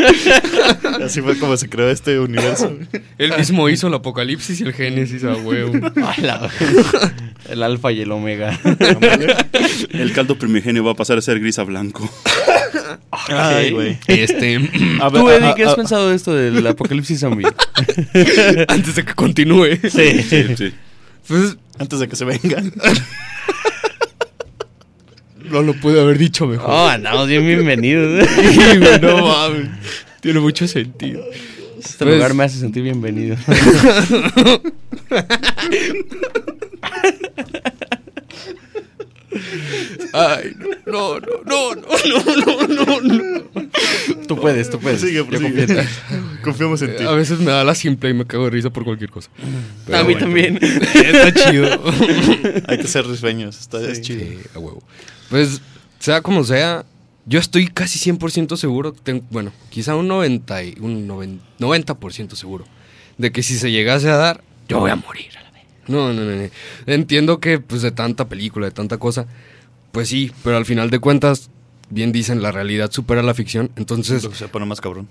[1.03, 2.71] Así fue como se creó este universo.
[3.17, 5.73] Él mismo hizo el apocalipsis y el génesis a huevo.
[6.05, 6.49] A la-
[7.49, 8.57] El alfa y el omega.
[9.91, 12.09] El caldo primigenio va a pasar a ser gris a blanco.
[13.12, 13.97] Ay, güey.
[14.07, 14.55] Este,
[15.01, 17.45] A ver, Tú, a- Eddie, ¿qué a- has a- pensado de esto del apocalipsis zombie?
[18.67, 19.77] antes de que continúe.
[19.89, 20.21] Sí.
[20.23, 20.73] Sí, sí.
[21.27, 22.73] Pues Antes de que se vengan.
[25.49, 26.69] no lo pude haber dicho mejor.
[26.69, 28.27] Oh, andamos bien bienvenidos.
[28.36, 29.69] Sí, güey, no mames.
[30.21, 31.23] Tiene mucho sentido.
[31.79, 33.36] Este Pues- lugar me hace sentir bienvenido.
[40.13, 41.86] Ay, no, no, no, no,
[42.36, 43.02] no, no, no.
[43.02, 43.41] no.
[44.28, 45.02] Tú puedes, tú puedes.
[45.02, 45.26] Sigue,
[46.43, 47.04] Confiamos en ti.
[47.04, 49.30] A veces me da la simple y me cago de risa por cualquier cosa.
[49.93, 50.60] A mí también.
[50.62, 51.67] Está chido.
[52.67, 54.21] Hay que ser risueños, está chido.
[54.21, 54.84] Sí, a huevo.
[55.30, 55.62] Pues,
[56.00, 56.86] sea como sea,
[57.26, 61.08] yo estoy casi 100% seguro, tengo, bueno, quizá un 90, y un
[62.36, 62.65] seguro
[63.17, 65.32] de que si se llegase a dar, yo voy a morir.
[65.88, 66.50] No, no, no, no.
[66.86, 69.26] Entiendo que pues de tanta película, de tanta cosa,
[69.91, 71.49] pues sí, pero al final de cuentas,
[71.89, 75.08] bien dicen, la realidad supera la ficción, entonces Se pone más cabrón.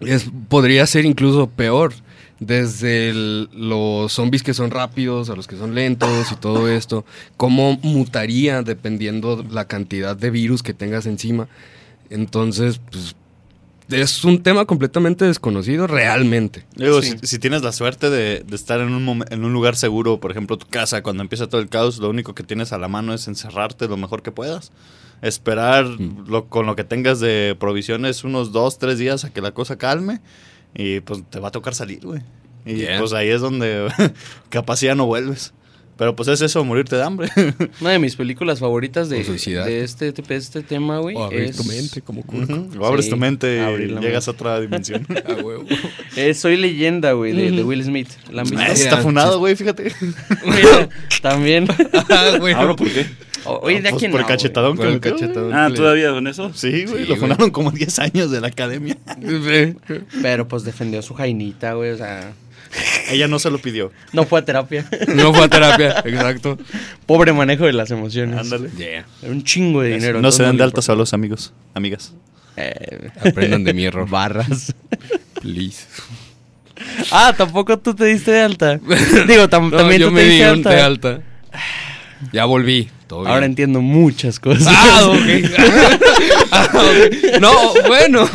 [0.00, 1.92] es, podría ser incluso peor.
[2.40, 7.04] Desde el- los zombies que son rápidos a los que son lentos y todo esto.
[7.36, 11.46] Cómo mutaría dependiendo la cantidad de virus que tengas encima.
[12.10, 13.14] Entonces, pues,
[13.90, 16.64] es un tema completamente desconocido realmente.
[16.76, 17.16] Digo, Sí.
[17.20, 20.30] si, si tienes la suerte de, de estar en un, en un lugar seguro, por
[20.30, 23.12] ejemplo tu casa, cuando empieza todo el caos, lo único que tienes a la mano
[23.14, 24.72] es encerrarte lo mejor que puedas.
[25.22, 29.52] Esperar lo- con lo que tengas de provisiones unos dos, tres días a que la
[29.52, 30.20] cosa calme
[30.74, 32.20] y pues te va a tocar salir, güey.
[32.66, 32.98] Y Yeah.
[32.98, 33.88] pues ahí es donde
[34.48, 35.52] capaz ya no vuelves.
[35.96, 37.28] Pero pues es eso, morirte de hambre.
[37.80, 41.56] Una de mis películas favoritas de, de este, de este tema, güey, O abrir es,
[41.56, 42.50] tu mente como Kurt.
[42.50, 42.70] Ujú.
[42.80, 45.06] O abres Sí, tu mente y llegas a otra dimensión.
[45.28, 45.64] A huevo.
[46.16, 47.62] es Soy Leyenda, güey, de, de.
[47.64, 48.08] Will Smith.
[48.30, 48.64] ¿La han visto?
[48.64, 49.92] Ah, Está funado, güey, fíjate.
[50.44, 50.88] Mira,
[51.22, 51.66] también.
[52.10, 52.54] Ah, güey.
[52.54, 53.06] ¿Ahora por qué?
[53.46, 55.12] Oye, de Pues aquí por no, el cachetadón Por el güey.
[55.12, 55.52] cachetadón.
[55.52, 56.50] Ah, ¿todavía con eso?
[56.54, 57.20] Sí, güey, Sí, lo güey.
[57.20, 58.96] funaron como 10 años de la academia.
[59.20, 59.76] Güey.
[60.22, 62.32] Pero pues defendió a su jainita, güey, o sea...
[63.10, 63.92] Ella no se lo pidió.
[64.12, 64.86] No fue a terapia.
[65.08, 66.58] No fue a terapia, exacto.
[67.06, 68.38] Pobre manejo de las emociones.
[68.40, 68.70] Ándale.
[68.76, 69.04] Yeah.
[69.22, 70.20] Un chingo de dinero.
[70.20, 72.12] no se den de le altas a los amigos, amigas.
[72.56, 74.08] Eh, Aprendan de mi error.
[74.10, 74.74] barras.
[75.40, 75.86] Please.
[77.10, 78.76] Ah, tampoco tú te diste de alta.
[79.28, 80.70] Digo, tam- No, también yo tú me te di diste un alta.
[80.70, 81.20] de alta.
[82.32, 82.88] Ya volví.
[83.14, 83.32] Todo bien.
[83.32, 84.66] Ahora entiendo muchas cosas.
[84.68, 85.16] Ah, ok.
[86.56, 86.68] Ah.
[87.40, 88.28] No, bueno.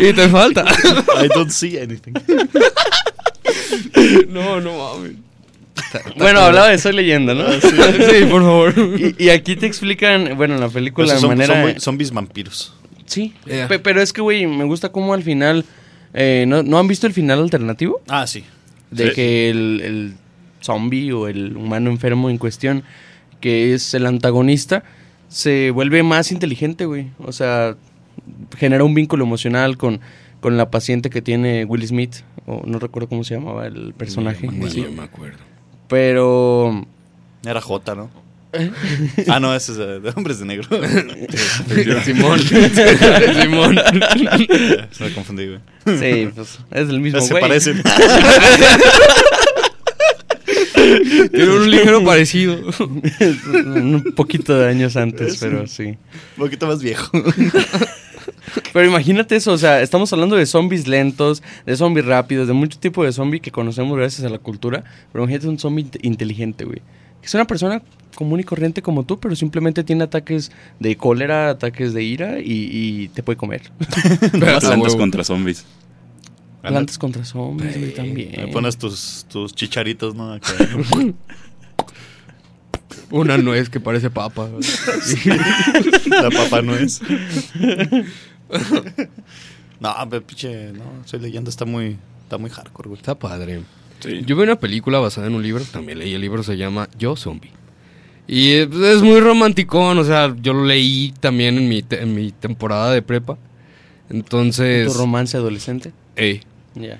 [0.00, 0.64] y te falta.
[1.22, 2.12] I don't see anything.
[4.28, 5.12] No, no mames.
[6.16, 7.44] bueno, hablaba de Soy Leyenda, ¿no?
[7.60, 8.74] Sí, por favor.
[8.98, 11.80] Y, y aquí te explican, bueno, en la película, Pues de son, manera...
[11.80, 12.74] son muy- vampiros.
[13.06, 13.68] Sí, Yeah.
[13.82, 15.64] pero es que, güey, me gusta cómo al final...
[16.14, 18.00] eh, ¿no, ¿No han visto el final alternativo?
[18.08, 18.44] Ah, sí.
[18.90, 19.14] De Sí.
[19.14, 20.14] que el, el
[20.62, 22.84] zombie o el humano enfermo en cuestión,
[23.44, 24.84] que es el antagonista,
[25.28, 27.08] se vuelve más inteligente, güey.
[27.18, 27.76] O sea,
[28.56, 30.00] genera un vínculo emocional con,
[30.40, 34.48] con la paciente que tiene Will Smith, o no recuerdo cómo se llamaba el personaje.
[34.70, 34.86] Sí.
[34.96, 35.36] me acuerdo.
[35.88, 36.86] Pero
[37.44, 38.08] Era J, ¿no?
[39.28, 40.66] ah, no, ese es de, de Hombres de Negro.
[42.04, 42.38] Simón.
[43.42, 43.78] Simón.
[44.90, 45.60] Se me confundí, güey.
[45.98, 47.42] sí, pues es el mismo Se güey.
[47.42, 47.82] parecen.
[51.32, 52.56] Tiene un ligero parecido.
[53.20, 55.84] un poquito de años antes, Es pero un- sí.
[55.84, 55.96] Un
[56.44, 57.10] poquito más viejo.
[58.72, 62.78] Pero imagínate eso, o sea, estamos hablando de zombies lentos, de zombies rápidos, de mucho
[62.78, 64.84] tipo de zombie que conocemos gracias a la cultura.
[65.12, 66.78] Pero imagínate un zombie inte- inteligente, güey.
[67.20, 67.82] Que es una persona
[68.14, 72.68] común y corriente como tú, pero simplemente tiene ataques de cólera, ataques de ira y,
[72.70, 73.62] y te puede comer.
[74.32, 74.98] Huevo.
[74.98, 75.64] contra zombies.
[76.70, 78.32] Plantas contra zombies, güey, también.
[78.36, 80.32] Me pones tus, tus chicharitos, ¿no?
[80.32, 80.52] Acá.
[83.10, 84.48] Una nuez que parece papa.
[86.06, 87.00] La papa no es.
[89.80, 93.00] no, pero pinche, no, soy leyenda, está muy, está muy hardcore, güey.
[93.00, 93.62] Está padre.
[94.00, 94.22] Sí.
[94.26, 97.16] Yo vi una película basada en un libro, también leí el libro, se llama Yo
[97.16, 97.50] Zombie.
[98.26, 102.32] Y es muy romanticón, o sea, yo lo leí también en mi, te- en mi
[102.32, 103.36] temporada de prepa.
[104.08, 104.90] Entonces...
[104.90, 105.92] ¿Tu romance adolescente?
[106.16, 106.40] ey,
[106.74, 106.98] Ya.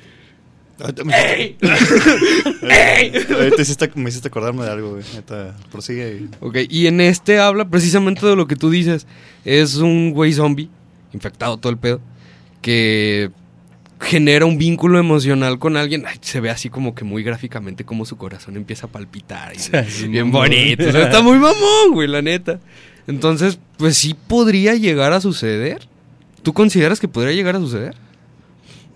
[0.81, 1.13] Ahorita me
[1.61, 1.67] hiciste,
[3.35, 5.05] Ahorita hiciste- me hiciste acordarme de algo, güey.
[5.15, 6.23] Neta, prosigue.
[6.23, 9.07] y- ok, y en este habla precisamente de lo que tú dices.
[9.45, 10.69] Es un güey zombie,
[11.13, 12.01] infectado todo el pedo,
[12.61, 13.31] que
[14.01, 16.05] genera un vínculo emocional con alguien.
[16.07, 19.55] Ay, se ve así como que muy gráficamente como su corazón empieza a palpitar.
[19.55, 20.49] y- Sí, bien mamón.
[20.49, 20.89] bonito.
[20.89, 22.59] o sea, está muy mamón, güey, la neta.
[23.07, 25.87] Entonces, pues sí podría llegar a suceder.
[26.43, 27.95] ¿Tú consideras que podría llegar a suceder?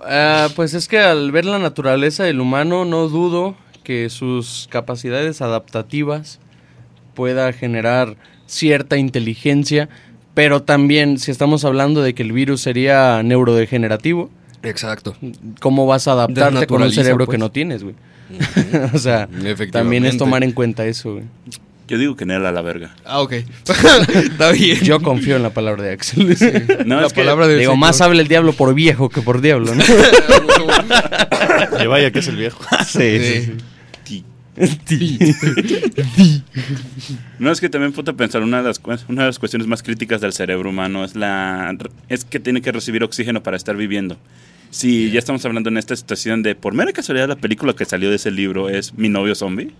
[0.04, 5.40] Ah, pues es que al ver la naturaleza del humano no dudo que sus capacidades
[5.40, 6.40] adaptativas
[7.14, 9.88] pueda generar cierta inteligencia,
[10.34, 14.30] pero también si estamos hablando de que el virus sería neurodegenerativo,
[14.62, 15.16] Exacto.
[15.60, 17.34] ¿cómo vas a adaptarte con un cerebro pues.
[17.34, 17.94] que no tienes, güey?
[18.94, 19.28] o sea,
[19.72, 21.24] también es tomar en cuenta eso, güey.
[21.88, 22.94] Yo digo que Nela a la verga.
[23.04, 23.32] Ah, ok.
[24.14, 24.80] Está bien.
[24.82, 26.36] Yo confío en la palabra de Axel.
[26.86, 29.40] No, la es que palabra de Digo, más habla el diablo por viejo que por
[29.40, 29.82] diablo, ¿no?
[31.82, 32.60] Y vaya que es el viejo.
[32.86, 33.52] sí,
[34.04, 34.04] Sí.
[34.04, 34.24] ti-
[34.86, 35.18] sí.
[37.38, 39.82] No, es que también ponte a pensar, una de, las, una de las cuestiones más
[39.82, 41.76] críticas del cerebro humano es, la,
[42.08, 44.18] es que tiene que recibir oxígeno para estar viviendo.
[44.70, 48.10] Si ya estamos hablando en esta situación de, por mera casualidad, la película que salió
[48.10, 49.70] de ese libro es Mi novio zombie.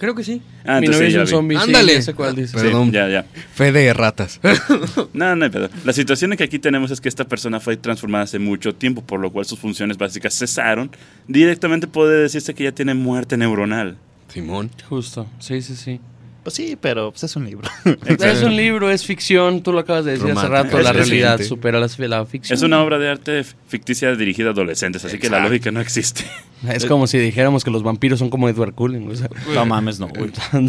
[0.00, 0.40] Creo que sí.
[0.64, 1.58] Ah, Mi sí, es un zombie.
[1.58, 2.00] sí, Ándale.
[2.00, 2.52] sé cuál dices.
[2.52, 2.90] Sí, Perdón.
[2.90, 3.26] ya, ya.
[3.54, 4.40] Fe de ratas.
[5.12, 5.68] No, no hay pedo.
[5.84, 9.20] La situación que aquí tenemos es que esta persona fue transformada hace mucho tiempo, por
[9.20, 10.90] lo cual sus funciones básicas cesaron.
[11.28, 13.98] Directamente puede decirse que ya tiene muerte neuronal.
[14.28, 14.70] Simón.
[14.88, 16.00] Justo, sí, sí, sí.
[16.42, 17.68] Pues sí, pero pues es un libro.
[18.06, 21.78] Es un libro, es ficción, tú lo acabas de decir hace rato, la realidad supera
[21.78, 22.56] la, la ficción.
[22.56, 26.24] Es una obra de arte ficticia dirigida a adolescentes, así que la lógica no existe.
[26.68, 29.10] Es como si dijéramos que los vampiros son como Edward Cullen.
[29.10, 29.30] o sea.
[29.54, 30.30] no mames, no, güey.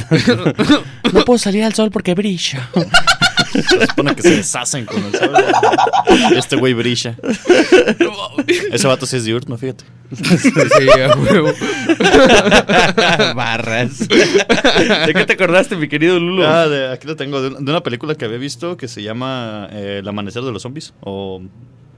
[1.12, 2.70] no puedo salir al sol porque brilla.
[3.52, 5.34] Se supone que se deshacen con el sol.
[6.36, 7.16] Este güey brilla.
[8.72, 9.84] Ese vato sí es diurno, fíjate.
[10.14, 10.52] sí,
[11.02, 11.54] a huevo.
[13.36, 14.00] Barras.
[14.08, 16.48] ¿De qué te acordaste, mi querido Lulo?
[16.48, 19.02] Ah, de- aquí lo tengo, de, una- de una película que había visto que se
[19.04, 21.42] llama eh, El Amanecer de los Zombies o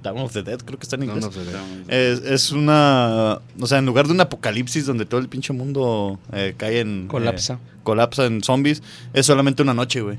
[0.01, 1.25] Dawn of the Dead, creo que está en No, inglés.
[1.25, 2.11] no sé.
[2.11, 3.39] Es, es una.
[3.59, 7.07] O sea, en lugar de un apocalipsis donde todo el pinche mundo eh, cae en.
[7.07, 7.53] Colapsa.
[7.53, 10.17] eh, colapsa en zombies, es solamente una noche, güey.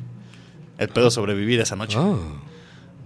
[0.79, 1.97] El pedo sobrevivir esa noche.
[2.01, 2.17] Ah.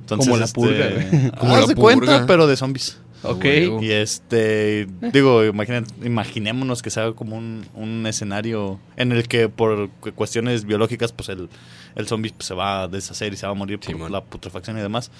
[0.00, 1.31] Entonces, Como la este, purga.
[1.38, 1.96] Como haz la de purga.
[1.96, 2.98] cuenta, pero de zombies.
[3.22, 3.44] ok.
[3.83, 9.90] Y este, digo, imaginen- imaginémonos que sea como un, un escenario en el que por
[10.00, 11.48] cu- cuestiones biológicas, pues el,
[11.96, 14.78] el zombie pues, se va a deshacer y se va a morir por la putrefacción
[14.78, 15.11] y demás.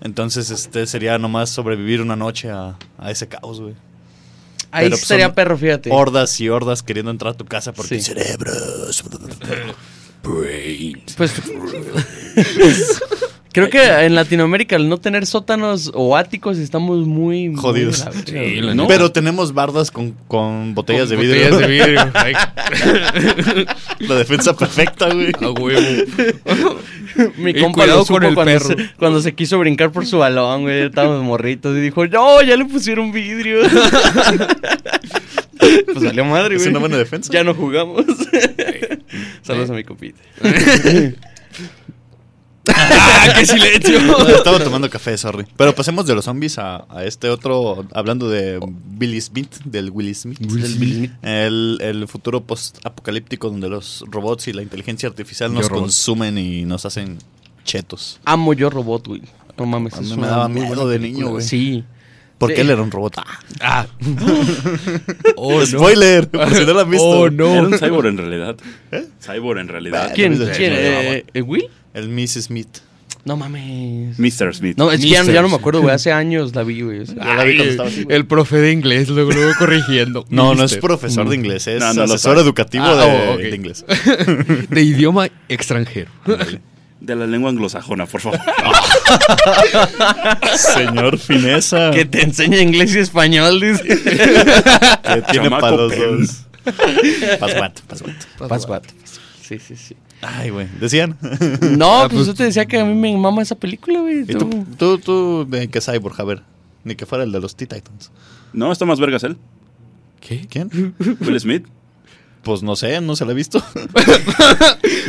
[0.00, 3.74] Entonces, este sería nomás sobrevivir una noche a, a ese caos, güey.
[4.70, 5.90] Ahí Pero, pues, perro, fíjate.
[5.90, 8.12] Hordas y hordas queriendo entrar a tu casa porque Sí.
[8.14, 9.02] cerebros.
[10.22, 11.40] Pues.
[13.52, 18.04] Creo que en Latinoamérica al no tener sótanos o áticos estamos muy Jodidos.
[18.86, 21.50] Pero tenemos bardas con, con botellas Con de vidrio.
[21.56, 22.12] botellas de vidrio.
[24.08, 25.32] La defensa perfecta, güey.
[25.40, 25.80] a huevo.
[27.38, 28.66] Mi Y compa cuidado lo supo con el cuando, perro.
[28.66, 30.82] Se, cuando se quiso brincar por su balón, güey.
[30.84, 33.60] Estábamos morritos y dijo, no, ya le pusieron vidrio.
[35.58, 36.70] pues salió madre, Es güey.
[36.72, 37.32] una buena defensa.
[37.32, 38.04] Ya no jugamos.
[39.40, 40.20] Saludos a mi compita.
[42.74, 43.98] ¡Ah, qué silencio!
[44.36, 45.46] Estaba tomando café, sorry.
[45.56, 50.14] Pero pasemos de los zombies a, a este otro, hablando de Billy Smith, del Willy
[50.14, 50.38] Smith.
[50.38, 51.12] Del Bill Smith.
[51.22, 55.82] El, el futuro post-apocalíptico donde los robots y la inteligencia artificial nos Yo robot.
[55.84, 57.18] consumen y nos hacen
[57.64, 58.20] chetos.
[58.24, 59.22] Amo yo robot, güey.
[59.58, 59.94] No mames.
[59.94, 61.44] A mí es me una daba muy miedo de niño, güey.
[61.44, 61.84] Sí.
[62.38, 62.60] Porque Sí.
[62.60, 63.14] él era un robot.
[63.60, 63.86] Ah.
[65.36, 65.66] Oh, no.
[65.66, 67.06] Spoiler, por si no lo han visto.
[67.06, 67.46] Oh, no.
[67.52, 68.56] Era un cyborg en realidad.
[69.24, 70.12] Cyborg en realidad.
[70.14, 70.36] ¿Quién?
[70.36, 70.72] ¿Quién?
[70.76, 71.68] Eh, ¿El Will?
[71.96, 72.68] El Miss Smith.
[73.24, 74.18] No mames.
[74.18, 74.54] Mr.
[74.54, 74.76] Smith.
[74.76, 75.94] No, es que ya, no me acuerdo, güey.
[75.94, 77.06] Hace años la vi, güey.
[77.06, 78.16] Ya la vi cuando estaba así, güey.
[78.16, 80.26] el profe de inglés, luego, luego corrigiendo.
[80.28, 83.56] No, no es profesor de inglés, es No, no asesor educativo Ah, de, oh, de
[83.56, 83.86] inglés.
[84.68, 86.10] De idioma extranjero.
[87.00, 88.40] De la lengua anglosajona, por favor.
[90.54, 91.92] Señor Fineza.
[91.92, 93.82] que te enseña inglés y español, dice.
[93.84, 96.46] que tiene para los dos.
[97.40, 98.16] Pasguat, pasguat.
[98.48, 98.84] Pas, pat.
[99.42, 99.96] Sí, sí, sí.
[100.22, 100.66] Ay, güey.
[100.80, 101.16] ¿Decían?
[101.78, 104.20] No, Ah, pues pues- yo te decía que a mí me mama esa película, güey.
[104.22, 106.20] ¿Y tú, tú, tú de qué cyborg?
[106.20, 106.42] A ver.
[106.84, 108.10] Ni que fuera el de los Teen Titans.
[108.52, 109.36] No, está más vergas él.
[110.20, 110.46] ¿Qué?
[110.48, 110.94] ¿Quién?
[111.20, 111.66] Will Smith.
[112.42, 113.60] Pues no sé, no se lo he visto.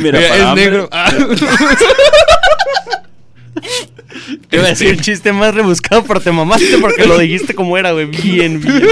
[0.00, 0.88] Mira, Mira, para es hambre- negro.
[0.90, 1.10] Ah.
[4.48, 7.76] Te iba a decir un chiste más rebuscado, pero te mamaste porque lo dijiste como
[7.76, 8.06] era, güey.
[8.06, 8.88] Bien, bien.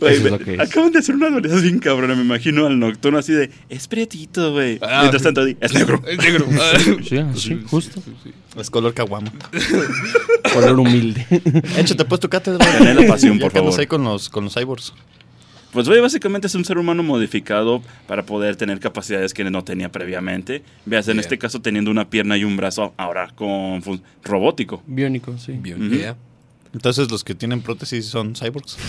[0.00, 0.24] Es.
[0.60, 2.14] Acaban de hacer una adolescencia bien cabrona.
[2.14, 3.50] Me imagino al nocturno así de.
[3.68, 4.78] Es prietito, güey.
[4.80, 5.24] Ah, Mientras sí.
[5.24, 6.00] tanto, di, es negro.
[6.06, 6.46] Es negro.
[6.60, 6.78] Ah.
[7.02, 8.00] Sí, sí, justo.
[8.58, 9.32] es color caguama.
[10.52, 11.26] Color humilde.
[11.76, 12.64] Échate pues tu cátedra.
[12.78, 13.80] Tené la pasión, Ya por favor.
[13.80, 14.92] ahí con los, con los cyborgs.
[15.76, 19.92] Pues, güey, básicamente es un ser humano modificado para poder tener capacidades que no tenía
[19.92, 20.62] previamente.
[20.86, 21.20] Veas, en Yeah.
[21.20, 23.82] este caso, teniendo una pierna y un brazo ahora con
[24.24, 24.82] robótico.
[24.86, 25.60] Biónico, sí.
[25.62, 26.16] Yeah.
[26.72, 28.78] Entonces los que tienen prótesis son cyborgs.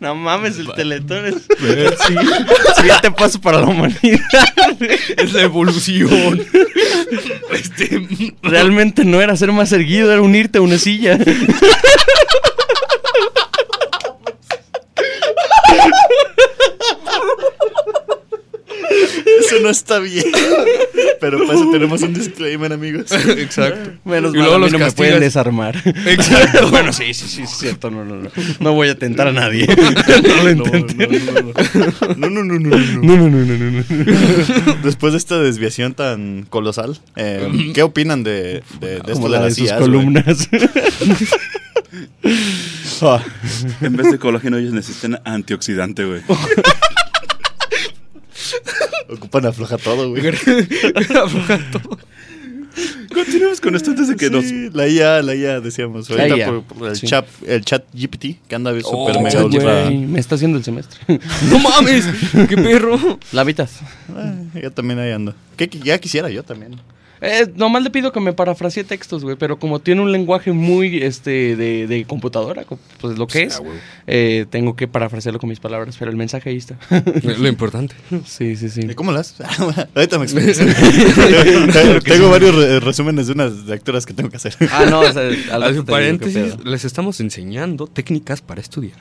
[0.00, 1.34] No mames, el teletón es.
[2.06, 2.14] Sí.
[2.76, 4.20] Siguiente paso para la humanidad.
[5.16, 6.42] Es la evolución.
[7.50, 8.06] Este,
[8.42, 11.18] Realmente no era ser más erguido, era unirte a una silla.
[19.54, 20.24] Eso no está bien.
[21.20, 23.10] Pero para eso tenemos un disclaimer, amigos.
[23.12, 23.92] Exacto.
[24.04, 25.76] Menos Y mal, luego a mí los no me pueden desarmar.
[26.06, 26.68] Exacto.
[26.70, 27.90] bueno, sí, sí, sí, es cierto.
[27.90, 28.30] No, no, no.
[28.60, 29.66] No voy a tentar a nadie.
[30.24, 31.06] No lo intenté.
[32.16, 33.02] No, no, no, no, no.
[33.02, 34.74] No, no, no, no.
[34.82, 39.32] Después de esta desviación tan colosal, eh, ¿qué opinan de, de, de esto Como de
[39.32, 39.90] la de las sus IAs, güey?
[39.90, 40.48] columnas.
[43.02, 43.22] Ah,
[43.80, 46.20] En vez de colágeno, ellos necesitan antioxidante, güey.
[49.10, 50.28] Ocupan afloja todo, güey.
[51.16, 51.98] Afloja todo.
[53.14, 54.44] Continuemos con esto antes de que nos...
[54.44, 56.10] Sí, la IA, la IA, decíamos.
[56.10, 57.06] La Ahorita IA, por, por el, sí.
[57.06, 59.90] chat, el chat GPT, que anda súper Oh, mega ultra.
[59.90, 60.98] me está haciendo el semestre.
[61.48, 62.04] ¡No mames!
[62.48, 62.98] ¡Qué perro!
[63.32, 63.78] La habitas.
[64.14, 65.34] Ah, yo también ahí ando.
[65.56, 66.80] ¿Qué, qué- ya quisiera yo también.
[67.24, 71.02] Eh, nomás le pido que me parafrasee textos, güey, pero como tiene un lenguaje muy
[71.02, 73.62] este de, de computadora, co- pues lo que es, Ah,
[74.06, 76.76] eh, tengo que parafrasearlo con mis palabras, pero el mensaje ahí está.
[77.38, 77.94] Lo importante.
[78.26, 78.82] sí, sí, sí.
[78.82, 79.34] ¿Y cómo las?
[79.94, 80.58] Ahorita me explicas.
[82.04, 84.54] tengo varios re- resúmenes de unas lecturas que tengo que hacer.
[84.72, 88.98] Ah, no, o sea, al paréntesis, les estamos enseñando técnicas para estudiar.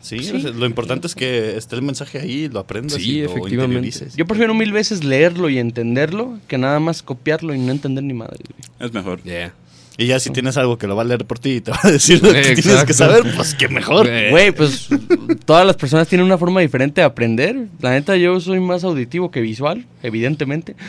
[0.00, 3.22] Sí, o sea, lo importante es que esté el mensaje ahí, lo aprendas Sí, y
[3.22, 3.88] lo efectivamente.
[3.88, 4.16] interiorices.
[4.16, 8.14] Yo prefiero mil veces leerlo y entenderlo que nada más copiarlo y no entender ni
[8.14, 8.38] madre.
[8.48, 8.88] güey.
[8.88, 9.22] Es mejor.
[9.22, 9.52] Yeah.
[9.98, 11.78] Y ya si tienes algo que lo va a leer por ti y te va
[11.82, 14.06] a decir lo que tienes que saber, pues qué mejor.
[14.30, 14.88] Güey, pues
[15.46, 17.68] todas las personas tienen una forma diferente de aprender.
[17.80, 20.76] La neta, yo soy más auditivo que visual, evidentemente.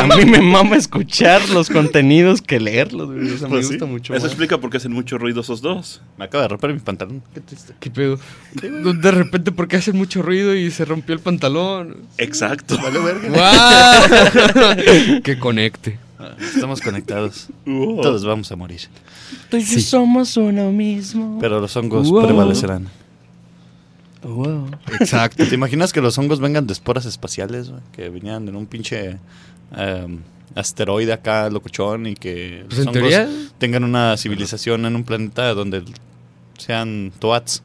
[0.00, 3.30] A mí me mama escuchar los contenidos que leerlos, güey.
[3.30, 3.72] O sea, me Pues sí.
[3.74, 4.14] gusta mucho.
[4.14, 4.32] Eso más.
[4.32, 6.00] explica por qué hacen mucho ruido esos dos.
[6.18, 7.22] Me acaba de romper mi pantalón.
[7.32, 7.74] Qué triste.
[7.80, 8.18] ¿Qué pedo?
[8.60, 11.96] De repente, porque hace mucho ruido y se rompió el pantalón?
[12.18, 12.78] Exacto.
[12.80, 13.28] Vale, verga.
[13.28, 15.20] ¡Guau!
[15.22, 15.98] que conecte.
[16.40, 17.48] Estamos conectados.
[17.66, 18.00] Wow.
[18.02, 18.80] Todos vamos a morir.
[19.50, 21.38] Tú y yo somos uno mismo.
[21.40, 22.26] Pero los hongos Wow.
[22.26, 22.88] prevalecerán.
[24.22, 24.70] Wow.
[25.00, 25.46] Exacto.
[25.46, 27.70] ¿Te imaginas que los hongos vengan de esporas espaciales?
[27.92, 29.18] Que vinieran en un pinche
[29.76, 30.18] em,
[30.54, 35.52] asteroide acá, locuchón, y que Pues, los hongos teoría- tengan una civilización en un planeta
[35.52, 35.82] donde
[36.58, 37.62] sean toats.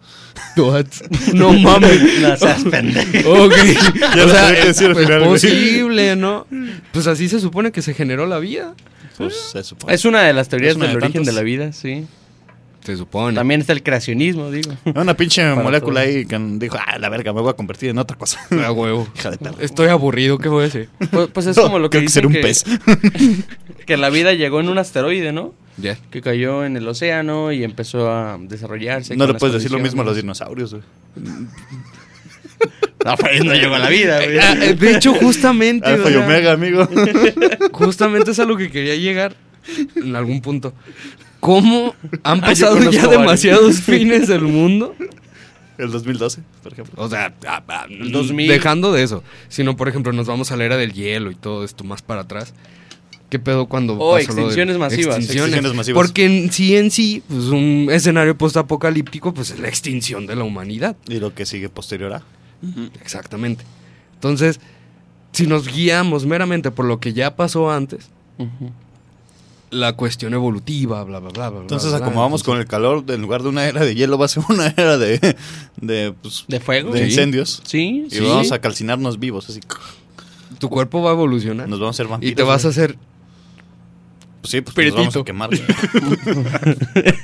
[0.57, 0.85] What?
[1.33, 2.01] No mames.
[2.21, 3.45] No seas pendejo.
[3.45, 3.53] Ok.
[4.15, 5.31] Ya o sea, que decir es, es final, güey.
[5.31, 6.47] posible, ¿no?
[6.91, 8.73] Pues así se supone que se generó la vida.
[9.17, 9.93] Pues se supone.
[9.93, 12.05] Es una de las teorías del de origen de la vida, sí.
[12.85, 13.35] Se supone.
[13.35, 14.71] También está el creacionismo, digo.
[14.95, 16.09] Una pinche Para molécula todo.
[16.09, 18.39] ahí que dijo, ah, la verga, me voy a convertir en otra cosa.
[18.65, 19.07] A huevo.
[19.17, 19.55] Hija de perra.
[19.59, 20.87] Estoy aburrido, ¿qué voy a hacer?
[21.11, 23.85] Pues, pues es No, como lo que creo que será dicen un que, pez.
[23.85, 25.53] que la vida llegó en un asteroide, ¿no?
[25.77, 25.97] Ya.
[26.11, 29.15] Que cayó en el océano y empezó a desarrollarse.
[29.15, 30.83] No le puedes decir lo mismo a los dinosaurios, güey.
[33.05, 34.37] No, pues no llegó a la vida, güey.
[34.39, 35.89] Ah, eh, De hecho, justamente.
[35.89, 36.85] o Alfa y Omega, amigo.
[37.71, 39.37] Justamente es a lo que quería llegar
[39.95, 40.73] en algún punto.
[41.39, 44.95] ¿Cómo han Ah, pasado ya demasiados fines del mundo?
[45.77, 47.01] El 2012, por ejemplo.
[47.01, 48.49] O sea, ah, ah, El 2000.
[48.49, 51.63] dejando de eso, sino por ejemplo nos vamos a la era del hielo y todo
[51.63, 52.53] esto más para atrás.
[53.29, 55.17] ¿Qué pedo cuando Oh, pasó lo de- extinciones masivas.
[55.17, 55.95] Extinciones masivas.
[56.01, 60.43] Porque en sí en sí, pues un escenario postapocalíptico pues es la extinción de la
[60.43, 60.95] humanidad.
[61.07, 62.23] Y lo que sigue posterior a.
[63.01, 63.63] Exactamente.
[64.15, 64.59] Entonces,
[65.31, 68.09] si nos guiamos meramente por lo que ya pasó antes,
[69.71, 71.61] la cuestión evolutiva, bla bla bla bla.
[71.61, 74.17] Entonces, bla, bla, como vamos con el calor, en lugar de una era de hielo,
[74.17, 75.35] va a ser una era de,
[75.79, 76.91] de, pues, ¿De fuego?
[76.91, 77.05] de Sí.
[77.05, 77.61] incendios.
[77.65, 78.19] Sí, Y sí.
[78.21, 79.59] vamos a calcinarnos vivos, así.
[80.57, 82.31] tu cuerpo va a evolucionar Nos vamos a hacer vampiros.
[82.31, 82.97] y te vas a hacer
[84.41, 85.49] Pues sí, pues nos vamos a quemar.
[85.49, 85.61] güey.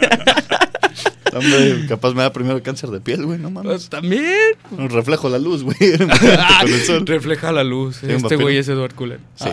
[1.34, 3.70] Hombre, capaz me da primero cáncer de piel, güey, no mames.
[3.70, 4.24] Pues, también
[4.72, 5.76] Un reflejo la luz, güey.
[6.86, 7.06] sol.
[7.06, 8.02] refleja la luz.
[8.04, 9.20] este güey es Edward Cullen.
[9.36, 9.50] Sí.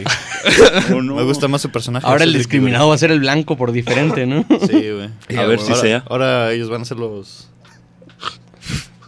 [0.94, 1.16] Oh, no.
[1.16, 2.06] Me gusta más su personaje.
[2.06, 4.46] Ahora el discriminado va a ser el blanco por diferente, ¿no?
[4.60, 5.08] Sí, güey.
[5.36, 6.04] A ver si ahora, sea.
[6.08, 7.48] Ahora ellos van a ser los.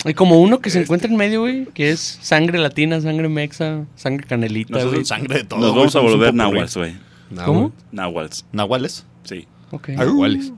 [0.05, 0.85] Hay como uno que se Este.
[0.87, 5.05] encuentra en medio, güey, que es sangre latina, sangre mexa, sangre canelita, güey.
[5.05, 5.61] sangre de todo.
[5.61, 6.95] Nos vamos a volver nahuals, güey.
[7.31, 7.73] Nah, ¿Cómo?
[7.93, 8.45] Nahuals.
[8.53, 9.05] ¿Nahuales?
[9.25, 9.47] Sí.
[9.71, 9.89] Ok.
[9.91, 10.53] Iguales.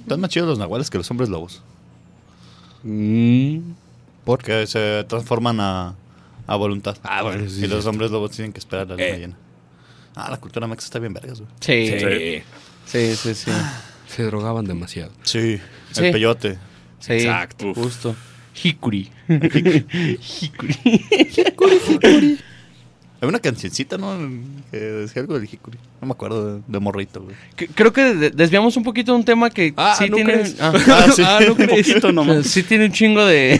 [0.00, 1.62] Están más chidos los nahuales que los hombres lobos.
[2.82, 3.58] Mm,
[4.24, 5.94] Porque se transforman a,
[6.46, 6.96] a voluntad.
[7.02, 9.18] Ah, bueno, sí, Y los hombres lobos tienen que esperar a la luna Eh.
[9.18, 9.36] llena.
[10.14, 11.50] Ah, la cultura mexa está bien vergas, güey.
[11.60, 11.88] Sí.
[11.88, 12.42] Sí.
[12.86, 13.50] Sí, sí, sí.
[14.06, 15.10] Se drogaban demasiado.
[15.22, 15.58] Sí.
[15.92, 16.04] Sí.
[16.06, 16.58] El peyote.
[17.00, 17.68] Sí, Exacto.
[17.70, 17.76] Uf.
[17.78, 18.14] justo.
[18.62, 19.08] Hikuri.
[19.28, 19.86] Hikuri.
[23.20, 24.18] Hay una cancioncita, ¿no?
[24.70, 25.78] Que decía algo del jicuri.
[26.02, 27.34] No me acuerdo de, de morrito, güey.
[27.56, 30.32] C- Creo que de- desviamos un poquito de un tema que Ah, sí ¿no tiene.
[30.34, 30.56] crees?
[30.60, 31.22] ah, Ah, sí.
[31.24, 31.70] Ah, ¿no crees?
[31.88, 32.46] poquito nomás.
[32.46, 33.58] sí tiene un chingo de,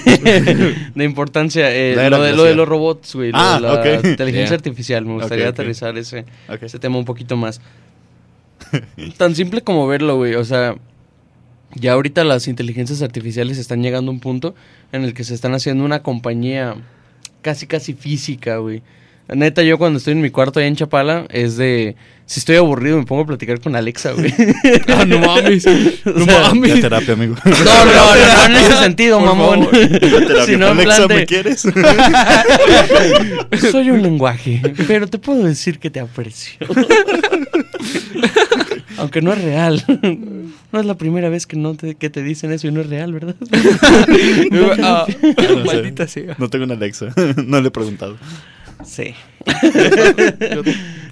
[0.94, 1.74] de importancia.
[1.74, 2.46] eh, lo, de, lo glacial.
[2.48, 3.30] de los robots, güey.
[3.32, 4.04] lo Ah, de la ok.
[4.04, 4.54] inteligencia Yeah.
[4.56, 5.04] artificial.
[5.06, 6.26] Me gustaría aterrizar ese,
[6.60, 7.60] ese tema un poquito más.
[9.16, 10.34] Tan simple como verlo, güey.
[10.34, 10.74] O sea,
[11.74, 14.54] ya ahorita las inteligencias artificiales están llegando a un punto
[14.92, 16.74] en el que se están haciendo una compañía
[17.42, 18.82] casi, casi física, güey.
[19.26, 21.96] Neta, yo cuando estoy en mi cuarto allá en Chapala, es de...
[22.26, 24.32] Si estoy aburrido, me pongo a platicar con Alexa, güey.
[24.88, 25.64] Ah, no mames.
[26.04, 26.80] No sea, Ya mames.
[26.82, 27.34] terapia, amigo.
[27.42, 29.68] No, no, no, no, en ese sentido, Por mamón.
[30.46, 31.66] Si no, Alexa, plan de- ¿me quieres?
[33.70, 36.58] Soy un lenguaje, pero te puedo decir que te aprecio.
[39.04, 39.84] Aunque no es real.
[40.72, 42.88] No es la primera vez que, no te, que te dicen eso y no es
[42.88, 43.36] real, ¿verdad?
[44.82, 45.64] Ah, No sé.
[45.64, 46.34] maldita sea.
[46.36, 47.14] No tengo una Alexa.
[47.46, 48.16] no le he preguntado.
[48.84, 49.14] Sí.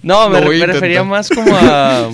[0.03, 2.09] no, me, refería más como a,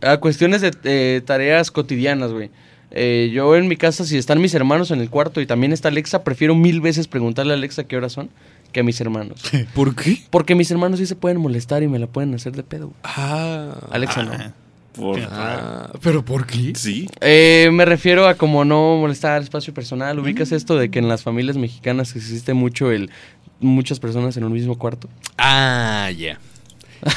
[0.00, 2.50] a cuestiones de eh, tareas cotidianas, güey.
[2.90, 5.88] Eh, yo en mi casa, si están mis hermanos en el cuarto y también está
[5.88, 8.30] Alexa, prefiero mil veces preguntarle a Alexa qué horas son
[8.72, 9.40] que a mis hermanos.
[9.74, 10.18] ¿Por qué?
[10.30, 12.86] Porque mis hermanos sí se pueden molestar y me la pueden hacer de pedo.
[12.86, 12.96] güey.
[13.04, 13.76] Ah.
[13.90, 14.32] Alexa no.
[14.94, 16.72] Por- Ah, ¿Pero por qué?
[16.76, 17.08] Sí.
[17.20, 20.18] Eh, me refiero a como no molestar espacio personal.
[20.18, 23.10] ¿Ubicas esto de que en las familias mexicanas existe mucho el
[23.60, 25.08] muchas personas en un mismo cuarto?
[25.38, 26.38] Ah, ya.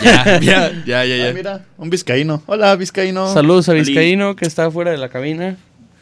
[0.01, 1.33] Ya, ya, ya, ya, Ah, ya.
[1.33, 2.41] mira, un vizcaíno.
[2.47, 3.31] Hola, vizcaíno.
[3.33, 3.73] Saludos a.
[3.73, 5.55] Vizcaíno que está fuera de la cabina.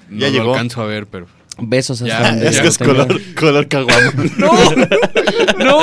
[0.09, 0.51] No Ya lo llegó.
[0.53, 1.27] alcanzo a ver, pero.
[1.57, 4.13] Besos hasta Ya, donde Es que es color, color caguama.
[4.37, 4.51] ¡No!
[5.57, 5.79] ¡No!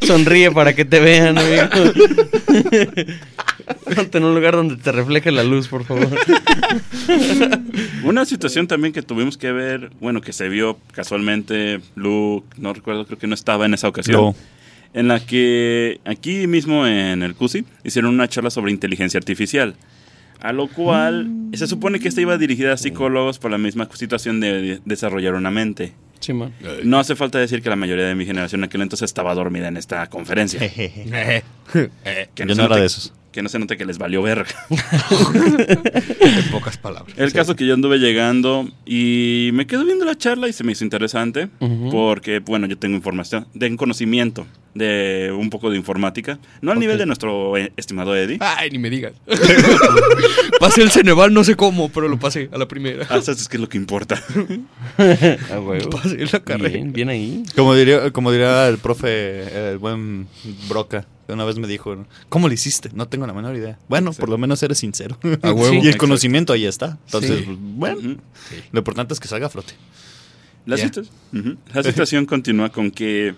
[0.00, 1.62] Sonríe para que te vean, amigo.
[3.96, 6.08] Ponte en un lugar donde te refleje la luz, por favor.
[8.04, 13.06] Una situación también que tuvimos que ver, bueno, que se vio casualmente, Luke, no recuerdo,
[13.06, 14.20] creo que no estaba en esa ocasión.
[14.20, 14.34] No.
[14.92, 19.74] En la que aquí mismo en el CUSI hicieron una charla sobre inteligencia artificial.
[20.44, 24.40] A lo cual se supone que esta iba dirigida a psicólogos por la misma situación
[24.40, 25.94] de, de desarrollar una mente.
[26.20, 26.52] Sí, man.
[26.82, 29.68] No hace falta decir que la mayoría de mi generación en aquel entonces estaba dormida
[29.68, 30.60] en esta conferencia.
[32.36, 33.14] Yo no era de esos.
[33.34, 34.54] Que no se note que les valió verga.
[34.70, 37.18] en pocas palabras.
[37.18, 40.70] El caso que yo anduve llegando y me quedo viendo la charla y se me
[40.70, 41.48] hizo interesante
[41.90, 46.98] porque, bueno, yo tengo información, tengo conocimiento de un poco de informática, no al nivel
[46.98, 48.38] de nuestro eh, estimado Eddie.
[48.40, 49.14] Ay, ni me digas.
[50.60, 53.06] pasé el Ceneval, no sé cómo, pero lo pasé a la primera.
[53.08, 54.22] Ah, ¿sabes qué es lo que importa?
[55.50, 55.90] A huevo.
[55.90, 56.68] Pasé la carrera.
[56.68, 57.44] Bien, bien ahí.
[57.56, 60.26] Como diría, como diría el profe, el buen
[60.68, 62.90] Broca, que una vez me dijo, ¿cómo lo hiciste?
[62.94, 63.78] No tengo la menor idea.
[63.88, 65.18] Bueno, por lo menos eres sincero.
[65.22, 65.64] Huevo.
[65.66, 65.98] y el Exacto.
[65.98, 66.98] conocimiento ahí está.
[67.06, 67.56] Entonces, Sí.
[67.58, 68.16] bueno,
[68.72, 69.74] lo importante es que salga a flote.
[70.66, 70.76] La.
[71.72, 73.34] La situación continúa con que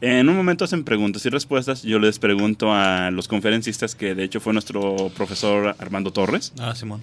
[0.00, 1.82] en un momento hacen preguntas y respuestas.
[1.82, 6.74] Yo les pregunto a los conferencistas, que de hecho fue nuestro profesor Armando Torres, Ah,
[6.74, 7.02] Simón.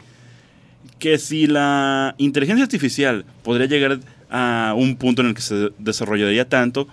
[1.00, 4.00] que si la inteligencia artificial podría llegar
[4.30, 6.88] a un punto en el que se desarrollaría tanto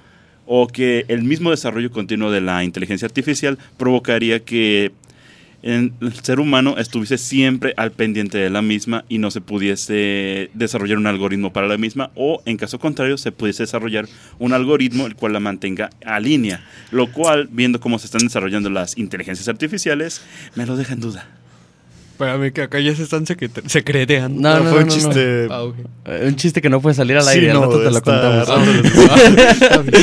[0.47, 4.93] o que el mismo desarrollo continuo de la inteligencia artificial provocaría que
[5.65, 5.93] el
[6.23, 11.07] ser humano estuviese siempre al pendiente de la misma y no se pudiese desarrollar un
[11.07, 14.07] algoritmo para la misma o en caso contrario se pudiese desarrollar
[14.39, 18.69] un algoritmo el cual la mantenga a línea, lo cual viendo cómo se están desarrollando
[18.69, 20.21] las inteligencias artificiales
[20.55, 21.44] me lo deja en duda.
[22.15, 24.41] Espérame, que acá ya se están secret- secreteando.
[24.41, 25.49] No, no, fue no, un no, chiste.
[25.51, 25.65] Ah.
[26.05, 28.01] Eh, Un chiste que no puede salir al aire, Sí, al no, rato te lo
[28.03, 28.49] contamos.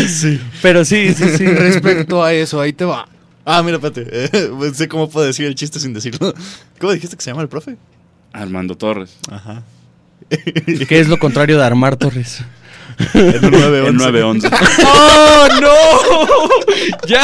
[0.09, 0.41] sí.
[0.61, 1.47] Pero sí, sí, sí.
[1.47, 3.07] Respecto a eso, ahí te va.
[3.45, 4.05] Ah, mira, espérate.
[4.11, 6.33] eh, sé cómo puedo decir el chiste sin decirlo.
[6.81, 7.77] ¿Cómo dijiste que se llama el profe?
[8.33, 9.15] Armando Torres.
[9.31, 9.63] Ajá.
[10.29, 12.43] ¿Qué es lo contrario de armar torres?
[13.13, 13.87] El 911.
[13.87, 14.49] El 911.
[14.85, 15.69] ¡Oh, no!
[17.07, 17.23] ¡Ya!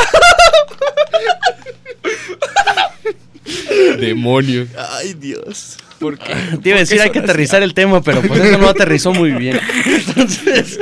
[4.00, 4.68] Demonios.
[5.00, 5.78] Ay, Dios.
[6.00, 6.34] ¿Por qué?
[6.62, 9.32] Te iba a decir, hay que aterrizar el tema, pero pues eso no aterrizó muy
[9.32, 9.60] bien.
[9.86, 10.80] Entonces,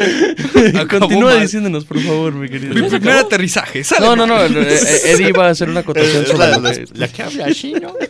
[0.75, 1.41] Acabó continúa mal.
[1.41, 2.73] diciéndonos, por favor, mi querido.
[2.75, 3.83] Mi primer aterrizaje.
[3.85, 4.05] sale.
[4.05, 4.43] No, no, no.
[4.43, 7.51] eh, eh, Eddie iba a hacer una acotación sobre la, la- que- la que habla
[7.53, 7.93] chino.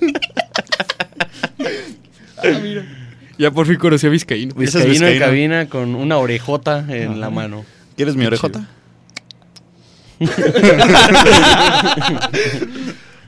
[3.37, 4.51] Ya por fin conocí a Vizcaíno.
[4.53, 5.25] Es Vizcaíno en Vizcaíno.
[5.25, 7.65] cabina con una orejota en la mano.
[7.97, 8.65] ¿Quieres mi orejota?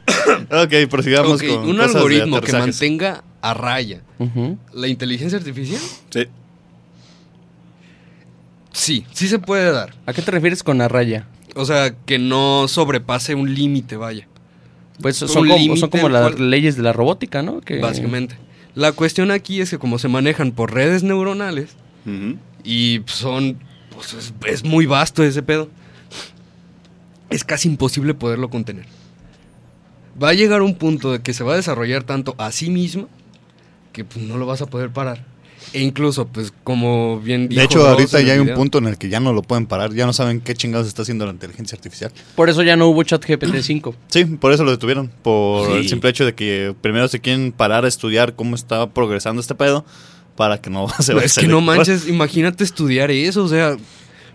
[0.51, 4.01] ok, prosigamos Ok, con un cosas de algoritmo que mantenga a raya
[4.73, 5.81] la inteligencia artificial.
[6.09, 6.25] Sí.
[8.71, 9.95] Sí, sí se puede dar.
[10.05, 11.25] ¿A qué te refieres con la raya?
[11.55, 14.27] O sea, que no sobrepase un límite, vaya.
[15.01, 17.61] Pues son como, son como las cual- leyes de la robótica, ¿no?
[17.61, 18.37] Que, Básicamente.
[18.75, 21.75] La cuestión aquí es que como se manejan por redes neuronales
[22.63, 23.57] y son...
[23.95, 25.69] Pues es, es muy vasto ese pedo.
[27.31, 28.85] Es casi imposible poderlo contener.
[30.21, 33.07] Va a llegar un punto de que se va a desarrollar tanto a sí mismo
[33.93, 35.25] que pues, no lo vas a poder parar.
[35.73, 38.97] E incluso, pues como bien dijo De hecho, ahorita ya hay un punto en el
[38.97, 39.93] que ya no lo pueden parar.
[39.93, 42.11] Ya no saben qué chingados está haciendo la inteligencia artificial.
[42.35, 43.93] Por eso ya no hubo chat GPT-5.
[44.07, 45.11] Sí, por eso lo detuvieron.
[45.21, 45.73] Por Sí.
[45.73, 49.55] el simple hecho de que primero se quieren parar a estudiar cómo está progresando este
[49.55, 49.83] pedo
[50.37, 53.75] para que no se vaya Es a que no manches, imagínate estudiar eso, o sea,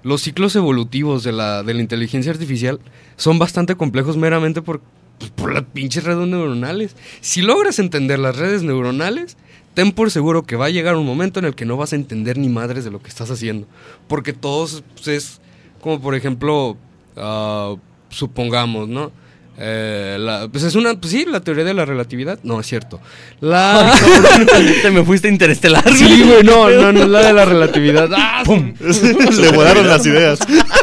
[0.03, 2.81] los ciclos evolutivos de la, de la inteligencia artificial
[3.17, 4.83] son bastante complejos meramente por,
[5.23, 6.97] pues, por las pinches redes neuronales.
[7.21, 9.37] Si logras entender las redes neuronales,
[9.75, 11.97] ten por seguro que va a llegar un momento en el que no vas a
[11.97, 13.69] entender ni madres de lo que estás haciendo.
[14.09, 15.41] Porque todos pues, es
[15.81, 16.77] como, por ejemplo,
[17.17, 17.77] ah,
[18.09, 19.13] supongamos, ¿no?
[19.59, 22.39] Eh, la- pues es una, pues sí, la teoría de la relatividad.
[22.43, 23.01] No, es cierto.
[23.41, 23.95] La...
[24.83, 25.85] Te me fuiste a interestelar.
[25.95, 28.09] sí, güey, no, no, no es la de la relatividad.
[28.17, 28.43] ¡Ah!
[28.47, 30.39] Le volaron las ideas.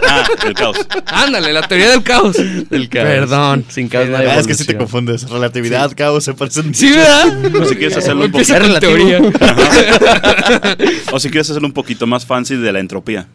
[0.08, 0.78] Ah, el caos.
[1.08, 2.38] Ándale, la teoría del caos.
[2.70, 3.08] Del caos.
[3.08, 3.66] Perdón.
[3.70, 5.28] Sin caos no hay Ah, es que sí te confundes.
[5.30, 6.74] Relatividad, caos, se parecen.
[6.76, 7.56] Sí, ¿verdad?
[7.62, 9.32] O si quieres hacerlo un Empieza poquito, con relativo.
[9.32, 11.06] teoría.
[11.12, 13.28] o si quieres hacerlo un poquito más fancy de la entropía.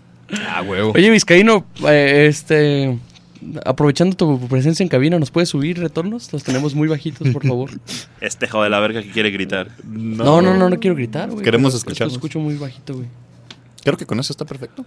[0.48, 0.92] Ah, huevo.
[0.94, 2.96] Oye, Vizcaíno, eh, este.
[3.64, 6.32] Aprovechando tu presencia en cabina, ¿nos puedes subir retornos?
[6.32, 7.70] Los tenemos muy bajitos, por favor.
[8.20, 9.70] Este hijo de la verga que quiere gritar.
[9.84, 11.44] No, no, no, no quiero gritar, güey.
[11.44, 12.14] Queremos pero escucharnos.
[12.14, 13.06] Lo escucho muy bajito, güey.
[13.82, 14.84] Creo que con eso está perfecto.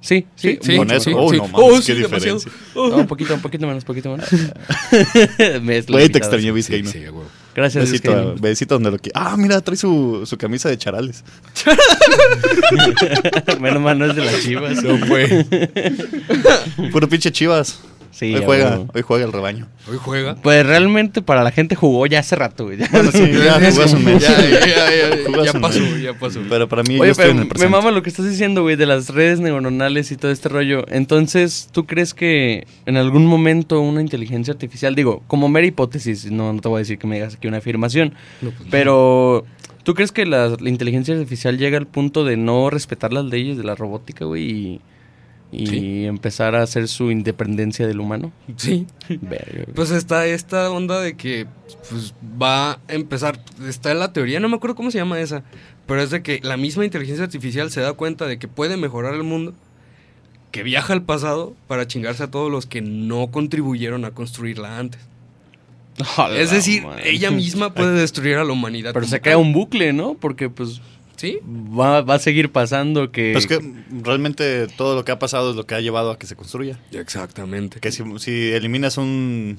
[0.00, 0.58] Sí, sí.
[0.62, 1.10] Sí, con sí, eso.
[1.10, 1.36] sí, oh, sí.
[1.36, 2.50] no mames, Oh, qué diferencia.
[2.74, 4.28] No, un poquito, un poquito menos, poquito menos.
[5.62, 6.50] Me Güey, te extrañé.
[6.52, 6.90] Vizcaíno.
[6.90, 7.24] Sí, sí, huevo.
[7.54, 9.20] Gracias, Besito, besito donde lo quiera.
[9.20, 11.24] Ah, mira, trae su, su camisa de charales.
[13.60, 14.82] Menos mal no es de las chivas.
[14.82, 15.44] No, güey.
[16.92, 17.80] Puro pinche chivas.
[18.10, 19.68] Sí, hoy juega, hoy juega el rebaño.
[19.88, 20.34] Hoy juega.
[20.36, 22.78] Pues realmente para la gente jugó ya hace rato, güey.
[22.78, 22.88] Ya.
[22.90, 24.20] Bueno, sí, ya jugó hace un mes.
[24.30, 26.40] Ya, ya, ya, Jugó ya, hace ya un pasó, ya pasó.
[26.48, 28.62] Pero para mí, yo Oye, estoy pero en el me mama lo que estás diciendo,
[28.62, 30.84] güey, de las redes neuronales y todo este rollo.
[30.88, 36.52] Entonces, ¿tú crees que en algún momento una inteligencia artificial, digo, como mera hipótesis, no,
[36.52, 39.44] no te voy a decir que me digas aquí una afirmación, No, pues, pero
[39.84, 43.56] ¿tú crees que la, la inteligencia artificial llega al punto de no respetar las leyes
[43.56, 44.80] de la robótica, güey, y,
[45.52, 46.04] y Sí.
[46.06, 48.32] empezar a hacer su independencia del humano?
[48.56, 48.86] Sí.
[49.08, 49.64] Verga.
[49.74, 51.46] Pues está esta onda de que
[51.88, 55.42] pues va a empezar, está la teoría, no me acuerdo cómo se llama esa,
[55.86, 59.14] pero es de que la misma inteligencia artificial se da cuenta de que puede mejorar
[59.14, 59.54] el mundo,
[60.52, 65.00] que viaja al pasado para chingarse a todos los que no contribuyeron a construirla antes.
[66.16, 66.98] Hola, es decir, man.
[67.04, 68.92] ella misma puede destruir a la humanidad.
[68.94, 70.14] Pero se crea un bucle, ¿no?
[70.14, 70.80] Porque pues
[71.20, 71.38] ¿Sí?
[71.46, 73.32] va, va a seguir pasando que...
[73.34, 73.60] Pues que
[73.90, 76.78] realmente todo lo que ha pasado es lo que ha llevado a que se construya.
[76.92, 77.78] Exactamente.
[77.78, 79.58] Que si, si eliminas un...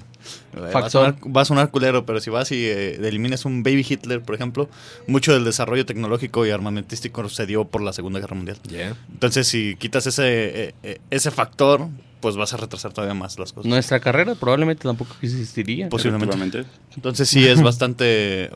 [0.56, 0.92] eh, Va a, Factor.
[0.92, 4.34] sonar, va a sonar culero, pero si vas y eh, eliminas un baby Hitler, por
[4.34, 4.70] ejemplo,
[5.06, 8.58] mucho del desarrollo tecnológico y armamentístico se dio por la Segunda Guerra Mundial.
[8.68, 8.98] Yeah.
[9.12, 11.90] Entonces, si quitas ese, eh, ese factor,
[12.22, 13.70] pues vas a retrasar todavía más las cosas.
[13.70, 15.90] Nuestra carrera probablemente tampoco existiría.
[15.90, 16.66] Posiblemente.
[16.96, 18.50] Entonces sí es bastante...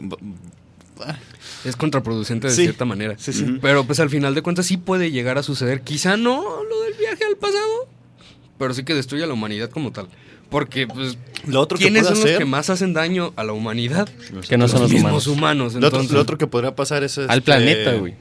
[1.63, 2.61] Es contraproducente de Sí.
[2.63, 3.15] cierta manera.
[3.17, 3.43] Sí, sí.
[3.43, 3.59] Ujú.
[3.61, 5.81] Pero pues al final de cuentas sí puede llegar a suceder.
[5.81, 7.87] Quizá no lo del viaje al pasado,
[8.57, 10.07] pero sí que destruye a la humanidad como tal.
[10.49, 11.17] Porque, pues,
[11.47, 14.07] Lo otro ¿quiénes son los que más hacen daño a la humanidad?
[14.47, 15.73] Que no son los mismos humanos.
[15.73, 15.73] humanos.
[15.73, 17.17] Lo otro, entonces, lo otro que podría pasar es...
[17.17, 18.13] Al este, planeta, güey.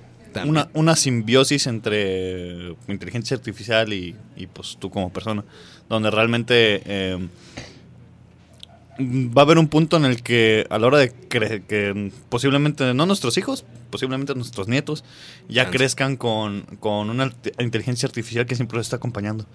[0.44, 5.44] Una, una simbiosis entre inteligencia artificial y, y, pues tú como persona,
[5.88, 7.28] donde realmente eh,
[8.98, 12.94] va a haber un punto en el que a la hora de cre- que posiblemente
[12.94, 15.04] no nuestros hijos, posiblemente nuestros nietos,
[15.48, 15.78] ya Chance.
[15.78, 19.46] crezcan con, con una inteligencia artificial que siempre los está acompañando.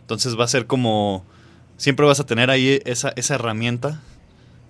[0.00, 1.24] Entonces va a ser como,
[1.76, 4.00] siempre vas a tener ahí esa, esa herramienta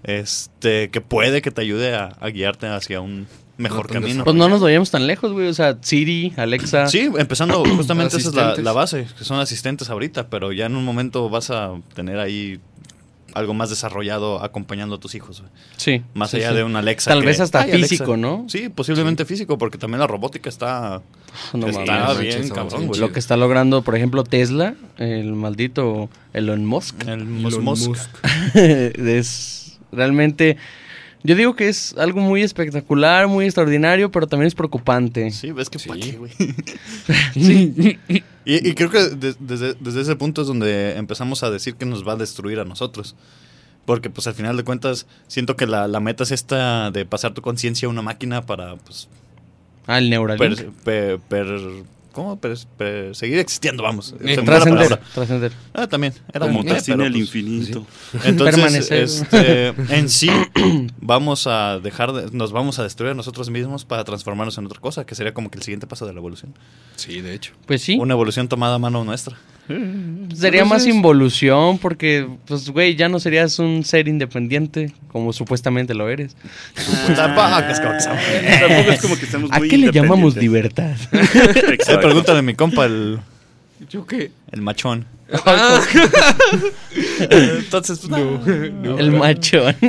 [0.05, 3.27] este que puede que te ayude a, a guiarte hacia un
[3.57, 4.25] mejor No camino.
[4.25, 5.49] Pues no nos vayamos tan lejos, güey.
[5.49, 6.87] O sea, Siri, Alexa.
[6.89, 10.77] Sí, empezando justamente esa es la, la base, que son asistentes ahorita, pero ya en
[10.77, 12.61] un momento vas a tener ahí
[13.35, 15.53] algo más desarrollado acompañando a tus hijos, güey.
[15.77, 16.57] Sí, más sí, allá sí.
[16.57, 17.11] de un Alexa.
[17.11, 17.89] Tal que- vez hasta Alexa.
[17.89, 18.45] físico, ¿no?
[18.49, 21.03] Sí, posiblemente físico, porque también la robótica está,
[21.53, 22.19] No está mames.
[22.21, 23.01] bien, manches, cabrón, güey.
[23.01, 27.65] Lo que está logrando, por ejemplo, Tesla, el maldito Elon Musk, El Elon.
[27.65, 27.97] Musk.
[28.55, 30.57] es realmente...
[31.25, 35.33] Yo digo que es algo muy espectacular, muy extraordinario, pero también es preocupante.
[35.33, 35.89] Sí, ves que Sí.
[35.89, 36.31] pa' qué, güey.
[37.35, 37.99] Sí.
[38.49, 41.85] Y, y creo que de- desde, desde ese punto es donde empezamos a decir que
[41.85, 43.15] nos va a destruir a nosotros.
[43.85, 47.35] Porque pues al final de cuentas siento que la, la meta es esta de pasar
[47.35, 49.09] tu conciencia a una máquina para pues
[49.87, 50.61] Ah, el Neuralink.
[50.61, 51.83] per, per- per-
[52.19, 53.15] ¿cómo?
[53.15, 54.15] Seguir existiendo, vamos.
[54.21, 55.01] Eh, Trascender, palabra.
[55.15, 55.53] trascender.
[55.73, 56.13] Ah, también.
[56.33, 57.87] Era Como eh, pero, el pues, infinito.
[58.25, 59.03] Entonces, Permanecer.
[59.03, 60.31] este, en sí,
[61.01, 64.81] vamos a dejar, de- nos vamos a destruir a nosotros mismos para transformarnos en otra
[64.81, 66.55] cosa, que sería como que el siguiente paso de la evolución.
[66.97, 67.53] Sí, de hecho.
[67.67, 67.97] Pues sí.
[67.99, 69.37] Una evolución tomada a mano nuestra.
[70.35, 76.09] Sería más involución porque, pues, güey, ya no serías un ser independiente como supuestamente lo
[76.09, 76.37] eres.
[77.15, 80.97] Tampoco es como que estemos ¿A muy qué le llamamos libertad?
[81.13, 82.01] Eh, Exacto.
[82.07, 83.19] pregúntale a mi compa, el,
[83.89, 84.31] ¿Yo qué?
[84.51, 85.07] el machón.
[85.45, 85.81] Ah,
[87.31, 88.99] Entonces, pues, no.
[88.99, 89.77] El machón.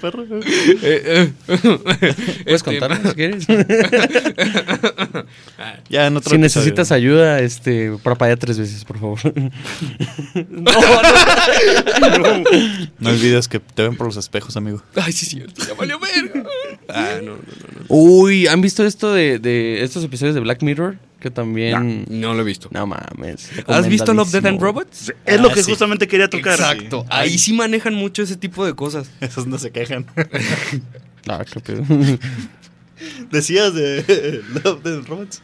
[0.00, 0.24] Perro.
[0.82, 1.32] eh, eh.
[1.46, 3.46] ¿Puedes Este, contarnos si quieres?
[5.88, 6.38] Ya en otro si episodio.
[6.38, 9.18] necesitas ayuda, este, parpadea tres veces, por favor.
[12.98, 14.82] No olvides que te ven por los espejos, amigo.
[14.96, 15.62] Ay, sí, cierto.
[15.66, 16.44] Ya valió verga.
[16.88, 17.36] Ah, no, no, no.
[17.80, 17.84] no.
[17.88, 20.96] Uy, ¿han visto esto de, de estos episodios de Black Mirror?
[21.22, 22.04] Que también...
[22.10, 22.68] No lo he visto.
[22.72, 23.48] No mames.
[23.66, 24.60] ¿Has visto Love, Death and.
[24.60, 25.12] Robots?
[25.24, 25.70] Es lo Ah, que sí.
[25.70, 26.54] justamente quería tocar.
[26.54, 27.06] Exacto.
[27.08, 29.10] Ahí sí manejan mucho ese tipo de cosas.
[29.20, 30.04] Esos no se quejan.
[31.28, 31.84] Ah, qué pedo.
[33.30, 35.42] Decías de Love Death Robots.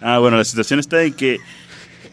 [0.00, 1.40] Ah, bueno, la situación está en que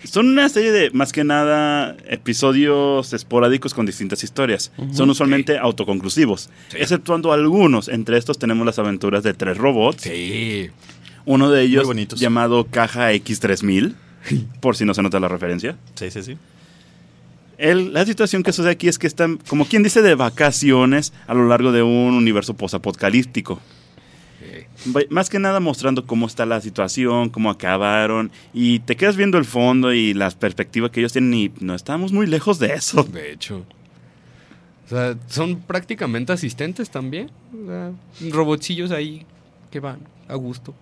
[0.04, 4.72] son una serie de, más que nada, episodios esporádicos con distintas historias.
[4.92, 7.88] Son usualmente autoconclusivos, exceptuando algunos.
[7.88, 10.02] Entre estos tenemos las aventuras de tres robots.
[10.04, 10.70] Sí.
[11.26, 13.94] Uno de ellos llamado Caja X3000,
[14.60, 15.78] por si no se nota la referencia.
[15.96, 16.38] Sí, sí, sí.
[17.58, 21.34] El- la situación que sucede aquí es que están, como quien dice, de vacaciones a
[21.36, 23.60] lo largo de un universo posapocalíptico.
[25.12, 29.46] Más que nada mostrando cómo está la situación, cómo acabaron, y te quedas viendo el
[29.46, 33.04] fondo y las perspectivas que ellos tienen, y no estamos muy lejos de eso.
[33.04, 33.64] De hecho.
[34.88, 37.30] O sea, son prácticamente asistentes también.
[37.64, 37.92] O sea,
[38.32, 39.24] robotcillos ahí
[39.70, 40.74] que van a gusto.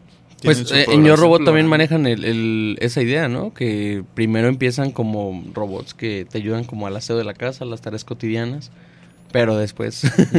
[0.44, 1.04] Pues eh, en.
[1.06, 3.54] Yo Robot también manejan el, el- esa idea, ¿no?
[3.54, 7.82] Que primero empiezan como robots que te ayudan como al aseo de la casa, las
[7.82, 8.72] tareas cotidianas,
[9.32, 10.04] pero después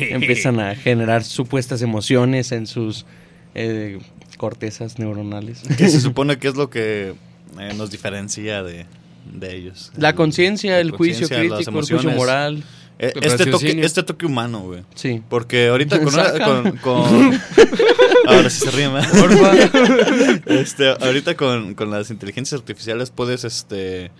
[0.00, 3.04] empiezan a generar supuestas emociones en sus
[3.54, 3.98] eh,
[4.38, 5.62] cortezas neuronales.
[5.76, 7.14] Que se supone que es lo que
[7.58, 8.86] eh, nos diferencia de,
[9.32, 9.92] de ellos.
[9.96, 12.64] La conciencia, el juicio crítico, el juicio moral.
[12.98, 14.84] Eh, este, toque, este toque humano, güey.
[14.94, 15.20] Sí.
[15.28, 17.40] Porque ahorita con, una- con, con-
[18.26, 19.08] ahora sí se ríe más.
[20.46, 24.10] este, ahorita con, con las inteligencias artificiales puedes este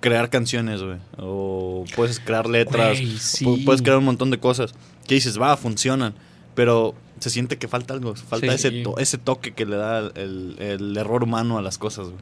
[0.00, 0.96] crear canciones, güey.
[1.18, 2.98] O puedes crear letras.
[2.98, 3.44] O sí.
[3.44, 4.74] pu- Puedes crear un montón de cosas.
[5.06, 6.14] Que dices, va, funcionan.
[6.54, 8.14] Pero se siente que falta algo.
[8.14, 8.66] Falta Sí.
[8.68, 12.20] ese, to- ese toque que le da el, el error humano a las cosas, güey.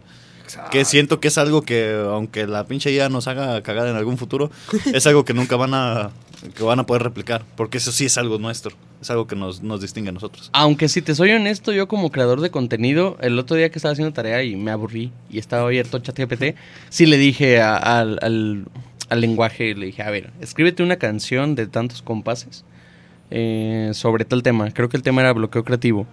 [0.70, 4.16] Que siento que es algo que, aunque la pinche IA nos haga cagar en algún
[4.18, 4.51] futuro,
[4.92, 6.11] es algo que nunca van a,
[6.57, 7.44] que van a poder replicar.
[7.57, 8.74] Porque eso sí es algo nuestro.
[9.01, 10.51] Es algo que nos, nos distingue a nosotros.
[10.53, 13.92] Aunque si te soy honesto, yo como creador de contenido, el otro día que estaba
[13.92, 16.57] haciendo tarea y me aburrí y estaba abierto ChatGPT,
[16.88, 18.66] sí le dije a- al, al-
[19.09, 22.64] al lenguaje, le dije, a ver, escríbete una canción de tantos compases
[23.30, 24.70] eh, sobre tal tema.
[24.70, 26.07] Creo que el tema era bloqueo creativo.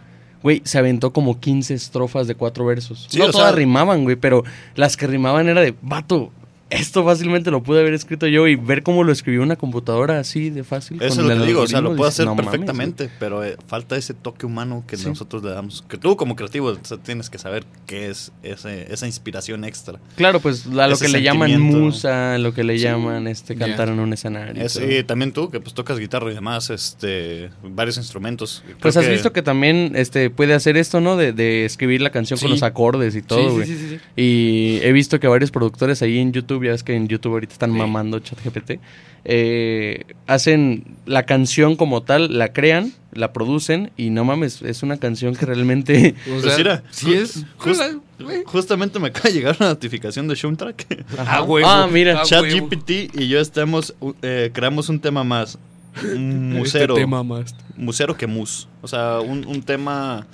[0.45, 3.07] Güey, se aventó como 15 estrofas de cuatro versos.
[3.09, 4.43] Sí, no todas sea- rimaban, güey, pero
[4.75, 6.29] las que rimaban era de, vato,
[6.69, 10.49] esto fácilmente lo pude haber escrito yo y ver cómo lo escribió una computadora así
[10.49, 11.01] de fácil.
[11.01, 12.51] Eso es lo que digo, o sea, lo puedo dices, hacer "No mames, güey".
[12.59, 15.07] perfectamente, pero eh, falta ese toque humano que Sí.
[15.07, 15.83] nosotros le damos.
[15.87, 19.99] Que tú como creativo o sea, tienes que saber qué es ese, esa inspiración extra.
[20.15, 23.99] Claro, pues a lo que le llaman musa, lo que le llaman este cantar en
[23.99, 24.53] un escenario.
[24.61, 28.61] y Es- y también tú, que pues tocas guitarra y demás, este, varios instrumentos.
[28.65, 31.15] Creo Pues has que- visto que también este puede hacer esto, ¿no?
[31.17, 33.67] De, de escribir la canción con los acordes y todo, sí, güey.
[33.67, 34.21] sí, sí, sí, sí.
[34.21, 37.53] Y he visto que varios productores ahí en YouTube, ya ves que en YouTube ahorita
[37.53, 37.77] están Sí.
[37.77, 38.79] mamando ChatGPT,
[39.27, 44.97] eh, hacen la canción como tal, la crean, la producen y no mames, es una
[44.97, 46.15] canción que realmente...
[46.37, 47.43] O Pues mira, sí es.
[47.57, 48.43] just- güey.
[48.45, 51.05] Justamente me acaba de llegar una notificación de Shumtrack.
[51.17, 51.67] Ah, huevo.
[51.67, 52.21] Ah, mira.
[52.21, 52.23] Ah.
[52.23, 55.57] ChatGPT y yo estamos, eh, creamos un tema más.
[56.03, 56.93] Un musero.
[56.93, 57.55] Este tema más.
[57.77, 58.67] musero que mus.
[58.81, 60.27] O sea, un, un tema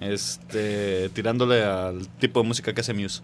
[0.00, 3.20] este tirándole al tipo de música que hace Muse.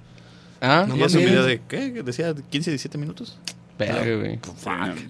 [0.60, 1.90] Ah, No y es un video de, ¿qué?
[2.02, 3.38] Decía 15, 17 minutos.
[3.78, 4.38] verga, güey.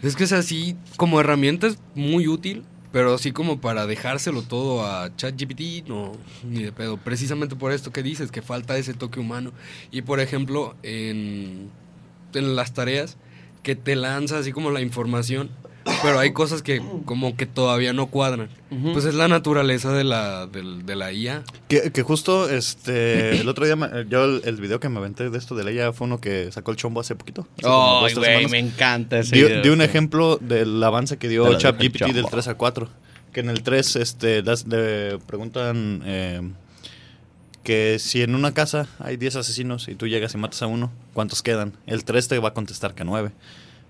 [0.03, 4.87] Es que es así, como herramienta es muy útil, pero así como para dejárselo todo
[4.87, 6.13] a ChatGPT, no,
[6.45, 6.97] ni de pedo.
[6.97, 9.53] Precisamente por esto que dices, que falta ese toque humano.
[9.91, 11.71] Y por ejemplo, en,
[12.35, 13.17] en las tareas,
[13.63, 15.51] que te lanza así como la información,
[16.03, 18.49] pero hay cosas que como que todavía no cuadran.
[18.93, 21.43] Pues es la naturaleza de la, de, la IA.
[21.69, 25.31] Que, que justo este el otro día, me- yo el, el video que me aventé
[25.31, 27.47] de esto de Leia fue uno que sacó el chombo hace poquito.
[27.59, 28.51] hace güey, semanas.
[28.51, 29.85] me encanta ese Di, video, di un sí.
[29.85, 32.89] ejemplo del avance que dio dejo, ChatGPT del 3 al 4.
[33.33, 36.41] Que en el 3 este, das- le preguntan eh,
[37.63, 40.93] que si en una casa hay 10 asesinos y tú llegas y matas a uno,
[41.15, 41.73] ¿cuántos quedan?
[41.87, 43.31] El 3 te va a contestar que 9.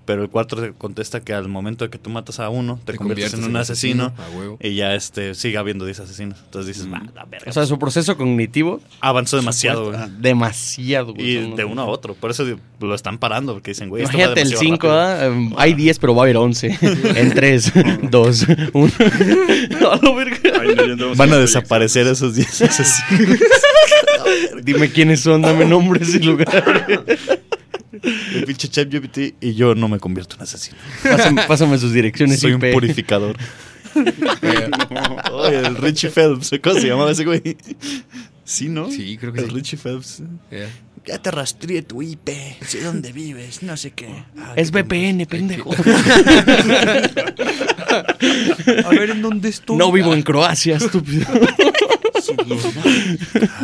[0.04, 2.96] Pero el 4 te contesta que al momento de que tú matas a uno, te,
[2.96, 4.58] conviertes, en un asesino, A huevo.
[4.60, 6.38] y ya este, sigue habiendo 10 asesinos.
[6.44, 7.50] Entonces dices, va, la verga.
[7.50, 10.00] O sea, su proceso cognitivo avanzó demasiado, güey.
[10.18, 11.26] demasiado, güey.
[11.26, 12.14] Y de uno a otro.
[12.14, 12.44] Por eso
[12.80, 15.00] lo están parando, porque dicen, güey, esto va Imagínate el demasiado 5, rápido.
[15.00, 15.26] ¿ah?
[15.26, 16.78] Em, hay 10, pero va a haber 11.
[17.16, 17.72] en 3,
[18.10, 18.92] 2, 1.
[19.90, 20.60] A la verga.
[20.60, 23.40] Ay, no, yo no sé Van a desaparecer esos 10 asesinos.
[24.62, 26.62] Dime quiénes son, dame nombres y lugares.
[28.34, 30.76] El pinche ChatGPT y yo no me convierto en asesino.
[31.02, 32.62] Pásame, pásame sus direcciones Soy IP.
[32.64, 33.36] un purificador.
[35.32, 36.50] Oye, el Richie Phelps.
[36.62, 37.56] ¿Cómo se llamaba ese güey?
[38.44, 38.90] Sí, ¿no?
[38.90, 39.52] Sí, creo que el sí.
[39.54, 40.22] Richie Phelps.
[40.50, 40.68] Yeah.
[41.06, 42.28] Ya te rastreé tu IP.
[42.66, 44.08] Sé dónde vives, no sé qué.
[44.38, 45.70] Ah, Es VPN, pendejo.
[48.84, 49.76] A ver, ¿en dónde estoy?
[49.76, 51.26] No vivo en Croacia, estúpido.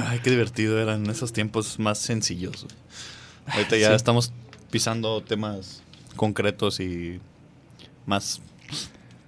[0.07, 2.65] Ay, qué divertido eran esos tiempos más sencillos.
[2.65, 2.75] güey.
[3.47, 3.95] Ahorita ya Sí.
[3.95, 4.33] estamos
[4.71, 5.83] pisando temas
[6.17, 7.21] concretos y
[8.07, 8.41] más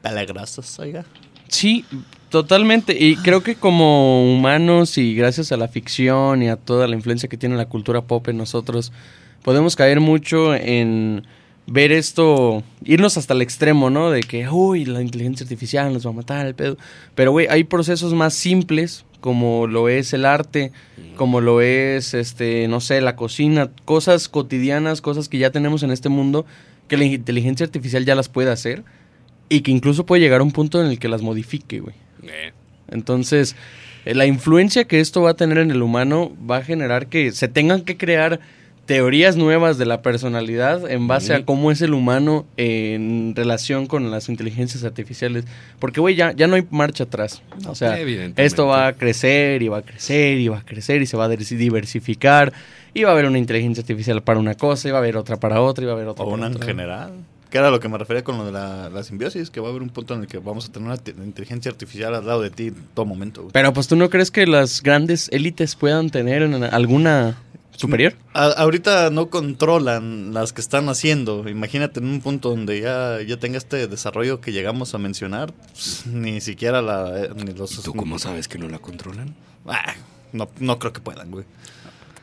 [0.02, 1.04] peligrosos, oiga.
[1.48, 1.84] Sí,
[2.30, 2.96] totalmente.
[2.98, 7.28] Y creo que como humanos y gracias a la ficción y a toda la influencia
[7.28, 8.92] que tiene la cultura pop en nosotros,
[9.42, 11.24] podemos caer mucho en
[11.72, 14.10] ver esto, irnos hasta el extremo, ¿no?
[14.10, 16.76] De que, uy, la inteligencia artificial nos va a matar el pedo.
[17.14, 20.70] Pero, güey, hay procesos más simples, como lo es el arte,
[21.16, 25.92] como lo es, este, no sé, la cocina, cosas cotidianas, cosas que ya tenemos en
[25.92, 26.44] este mundo,
[26.88, 28.84] que la inteligencia artificial ya las puede hacer
[29.48, 31.94] y que incluso puede llegar a un punto en el que las modifique, güey.
[32.22, 32.52] Eh,
[32.90, 33.56] Entonces,
[34.04, 37.32] eh, la influencia que esto va a tener en el humano va a generar que
[37.32, 38.40] se tengan que crear
[38.92, 44.10] teorías nuevas de la personalidad en base a cómo es el humano en relación con
[44.10, 45.44] las inteligencias artificiales.
[45.78, 47.42] Porque, güey, ya, ya no hay marcha atrás.
[47.66, 47.98] O sea,
[48.36, 51.24] esto va a crecer y va a crecer y va a crecer y se va
[51.24, 52.52] a diversificar.
[52.94, 55.38] Y va a haber una inteligencia artificial para una cosa, y va a haber otra
[55.38, 56.66] para otra, y va a haber otra O para una en otra.
[56.66, 57.12] general.
[57.48, 59.70] Que era lo que me refería con lo de la, la simbiosis, que va a
[59.70, 62.42] haber un punto en el que vamos a tener una te- inteligencia artificial al lado
[62.42, 63.40] de ti en todo momento.
[63.42, 63.52] güey.
[63.52, 67.36] Pero pues tú no crees que las grandes élites puedan tener en- alguna
[67.82, 68.14] superior?
[68.34, 71.48] A- ahorita no controlan las que están haciendo.
[71.48, 76.06] Imagínate en un punto donde ya, ya tenga este desarrollo que llegamos a mencionar, pues,
[76.06, 77.78] ni siquiera la, eh, ni los...
[77.78, 79.34] ¿Y tú cómo sabes que no la controlan?
[79.66, 79.94] Ah,
[80.32, 81.44] no, no creo que puedan, güey.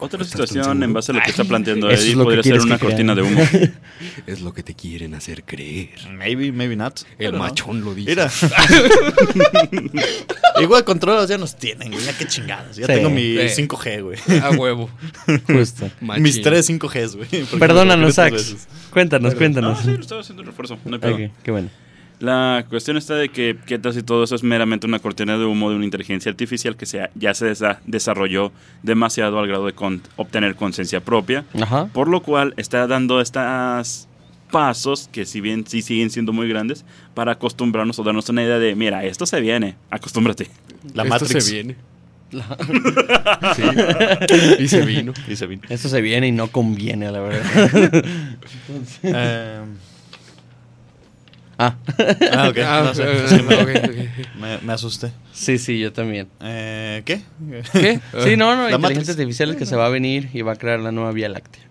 [0.01, 2.77] Otra ¿Estás tan situación en base a lo que está planteando Eddie podría ser una
[2.77, 3.41] que cortina de humo.
[4.27, 5.89] Es lo que te quieren hacer creer.
[6.11, 7.01] Maybe, maybe not.
[7.01, 7.39] El Pero no.
[7.39, 8.11] machón lo dice.
[8.11, 8.31] Mira.
[10.61, 12.03] Igual controlas ya nos tienen, güey.
[12.03, 12.75] Ya qué chingados.
[12.77, 12.93] Ya Sí.
[12.93, 13.63] tengo mi Sí.
[13.67, 14.17] 5G, güey.
[14.41, 14.89] A huevo.
[15.47, 15.89] Justo.
[16.01, 16.23] Machín.
[16.23, 17.45] Mis tres 5Gs, güey.
[17.59, 18.31] Perdónanos, Sax.
[18.35, 18.67] tres veces.
[18.91, 19.79] Cuéntanos, No, cuéntanos.
[19.79, 20.77] sí, lo estaba haciendo el refuerzo.
[20.85, 21.15] No hay pedo.
[21.15, 21.69] Ok, qué bueno.
[22.19, 25.45] La cuestión está de que qué tal si todo eso es meramente una cortina de
[25.45, 28.51] humo de una inteligencia artificial que se, ya se desa- desarrolló
[28.83, 31.85] demasiado al grado de con- obtener conciencia propia, Ajá.
[31.93, 34.07] por lo cual está dando estos
[34.51, 38.59] pasos que si bien sí siguen siendo muy grandes para acostumbrarnos o darnos una idea
[38.59, 40.49] de, mira, esto se viene, acostúmbrate.
[40.93, 41.45] La Esto Matrix.
[41.45, 41.75] se viene.
[43.55, 43.63] Sí.
[44.59, 45.13] Y se vino.
[45.27, 45.61] Y se vino.
[45.69, 48.03] Esto se viene y no conviene, a la verdad.
[49.03, 49.61] Eh,
[51.59, 51.75] ah,
[52.33, 52.57] ah, ok.
[52.65, 53.03] Ah, no sé.
[53.03, 54.35] eh, Sí, me, ok, ok.
[54.39, 55.11] me- me asusté.
[55.31, 56.27] sí, sí, yo también.
[56.41, 57.21] Eh, ¿Qué?
[57.73, 57.99] ¿Qué?
[58.23, 59.09] Sí, no, no, La inteligencia Matrix.
[59.09, 61.63] artificial es que se va a venir y va a crear la nueva Vía Láctea.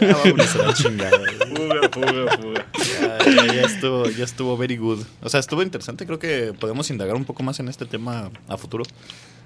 [0.00, 1.18] Ah, vámonos a la chingada.
[1.56, 2.66] Fuga, fuga, fuga.
[3.00, 5.00] Ya, ya- ya estuvo, ya estuvo very good.
[5.22, 6.06] O sea, estuvo interesante.
[6.06, 8.84] Creo que podemos indagar un poco más en este tema a futuro.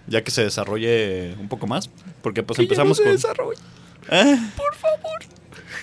[0.07, 1.89] Ya que se desarrolle un poco más.
[2.23, 3.11] Porque pues empezamos con...
[3.13, 3.59] desarrollo.
[4.57, 5.21] Por favor.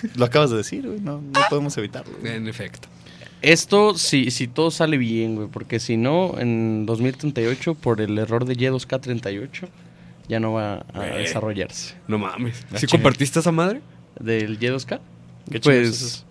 [0.16, 1.00] Lo acabas de decir, güey.
[1.00, 2.12] No, no podemos evitarlo.
[2.20, 2.34] güey.
[2.34, 2.88] En efecto.
[3.42, 8.46] Esto, si, si todo sale bien, güey, porque si no, en 2038, por el error
[8.46, 9.68] de Y2K38,
[10.28, 11.94] ya no va a desarrollarse.
[12.08, 12.64] No mames.
[12.76, 13.82] ¿Sí compartiste esa madre?
[14.18, 14.98] ¿Del Y2K?
[15.50, 16.24] ¿Qué chingados es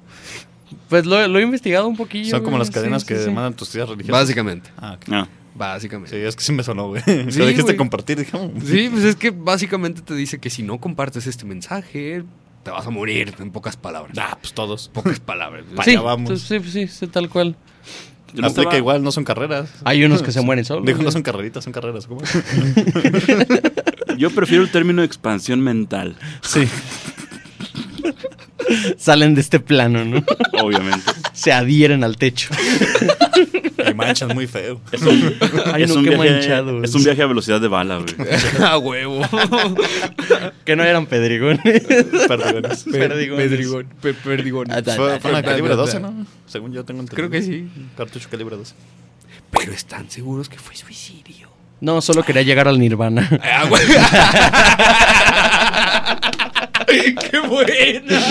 [0.70, 2.32] Pues, pues lo, lo he investigado un poquillo.
[2.32, 3.30] Son como güey, las cadenas sí, que sí, sí.
[3.30, 4.22] mandan tus tías religiosas.
[4.24, 4.72] Básicamente.
[4.78, 5.08] Ah, ok.
[5.10, 5.28] No.
[5.54, 6.10] Básicamente.
[6.20, 7.04] Sí, es que sí me sonó, güey.
[7.06, 7.78] Sí, lo dijiste güey.
[7.78, 8.60] compartir, "Mm".
[8.66, 12.24] Sí, pues es que básicamente te dice que si no compartes este mensaje,
[12.64, 14.18] te vas a morir, en pocas palabras.
[14.20, 14.90] Ah, pues todos.
[14.90, 15.66] Pocas palabras.
[15.76, 16.30] Pa' Sí, allá vamos.
[16.30, 17.56] pues, sí, sí, sí, tal cual.
[18.34, 19.70] Yo no Aplica estaba- igual, no son carreras.
[19.86, 20.86] Hay unos que se mueren solos.
[20.86, 22.08] Dijo, no son carreritas, son carreras.
[22.08, 22.22] ¿Cómo?
[24.18, 26.68] Yo prefiero el término expansión mental, Sí.
[28.98, 30.24] Salen de este plano, ¿no?
[30.64, 31.12] obviamente.
[31.34, 32.50] Se adhieren al techo.
[33.86, 34.80] Me manchan muy feo.
[34.92, 35.36] Es un,
[35.74, 36.84] Ay, es no, un qué viaje, manchado.
[36.84, 38.14] es un viaje a velocidad de bala, güey.
[38.64, 39.22] a huevo.
[40.66, 41.62] Que no eran pedrigones.
[41.64, 42.84] Perdigones.
[42.92, 43.50] Perdigones.
[43.50, 43.88] Perdigón.
[44.02, 44.72] pe- perdigón.
[44.72, 46.00] Ah, Fue, fue una calibre da, 12, da.
[46.10, 46.26] ¿no?
[46.48, 47.30] Según yo tengo entendido.
[47.30, 47.68] Creo que sí.
[47.98, 48.74] Cartucho calibre 12.
[49.52, 51.50] Pero están seguros que fue suicidio.
[51.82, 53.28] No, solo quería llegar al nirvana.
[53.44, 53.84] Ah, güey.
[57.32, 58.22] ¡Qué buena!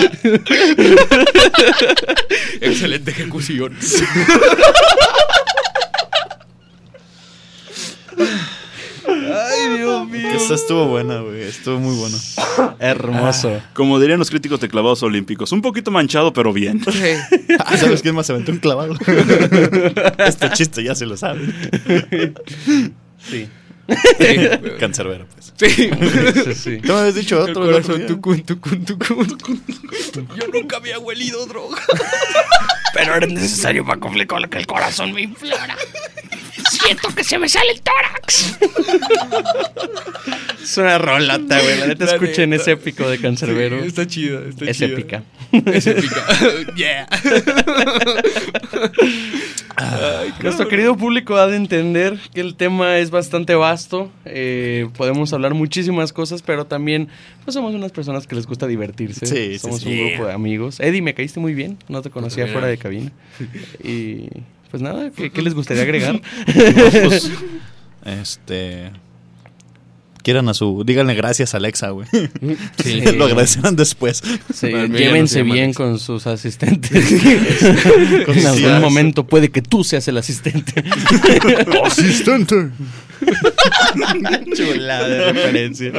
[2.61, 3.75] Excelente ejecución.
[9.05, 10.29] Ay, Dios mío.
[10.31, 11.41] Esta estuvo buena, güey.
[11.41, 12.17] Estuvo muy bueno.
[12.79, 13.61] Hermoso.
[13.73, 16.81] Como dirían los críticos de clavados olímpicos, un poquto manchado, pero bien.
[17.65, 18.95] Ah, ¿Sabes quién más se aventó un clavado?
[20.25, 21.41] este chiste ya se lo sabe.
[23.29, 23.47] Sí.
[24.79, 25.53] Cancerbero, pues.
[25.57, 25.89] Sí.
[26.43, 26.79] Sí, sí.
[26.81, 27.63] ¿Qué me habías dicho otro?
[27.63, 29.27] el otro corazón tucun, tucun, tucun.
[30.35, 31.81] Yo nunca había huelido droga.
[32.93, 35.77] Pero era necesario para cumplir con lo que el corazón me implora.
[36.69, 38.57] Siento que se me sale el tórax.
[40.61, 41.79] Es una rolata, güey.
[41.79, 43.81] La neta, escuchen ese épico de Cancerbero.
[43.81, 44.93] Sí, está chido, está es chido.
[44.93, 45.23] épica.
[45.65, 46.25] Es épica.
[46.75, 47.07] yeah.
[50.41, 54.11] Nuestro querido público ha de entender que el tema es bastante vasto.
[54.25, 57.09] eh, podemos hablar muchísimas cosas, pero también
[57.43, 59.25] pues, somos unas personas que les gusta divertirse.
[59.25, 59.89] Sí, sí, somos sí.
[59.89, 60.79] un grupo de amigos.
[60.79, 61.77] Eddie, me caíste muy bien.
[61.87, 63.11] No te conocía fuera de cabina.
[63.83, 64.29] Y
[64.73, 66.19] pues nada, ¿qué, qué les gustaría agregar?
[67.03, 67.29] Pues,
[68.05, 68.89] este.
[70.23, 70.83] Quieran a su.
[70.83, 72.07] Díganle gracias a Alexa, güey.
[72.83, 73.01] Sí.
[73.15, 74.23] Lo agradecerán después.
[74.51, 77.11] Sí, llévense bien con sus asistentes.
[77.21, 80.83] en algún momento puede que tú seas el asistente.
[81.85, 82.71] ¡Asistente!
[84.55, 85.91] Chulada de referencia.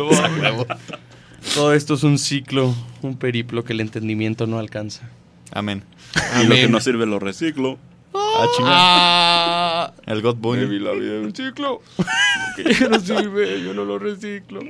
[1.54, 5.08] Todo esto es un ciclo, un periplo que el entendimiento no alcanza.
[5.52, 5.84] Amén.
[6.16, 6.72] Y lo que Amén.
[6.72, 7.78] no sirve lo reciclo.
[8.14, 8.70] Ah, chinga.
[8.70, 10.78] Ah, El God Bunny.
[10.78, 11.80] la vida en ciclo.
[12.56, 14.60] Que ya no sirve, yo no lo reciclo.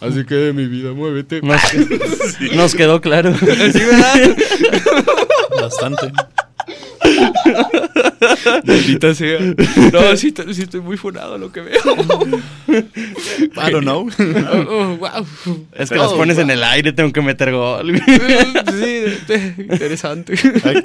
[0.00, 1.42] Así que de mi vida, muévete.
[1.42, 1.60] Nos,
[2.54, 3.34] nos quedó claro.
[3.36, 3.46] Sí,
[3.80, 4.36] ¿verdad?
[5.60, 6.12] Bastante.
[8.64, 9.38] Maldita sea.
[9.92, 11.80] No, sí, sí estoy muy funado a lo que veo.
[12.68, 14.08] I don't know.
[14.08, 15.26] Oh, oh, wow.
[15.72, 17.96] Es que las pones en el aire, tengo que meter gol.
[17.96, 20.34] Sí, te- interesante.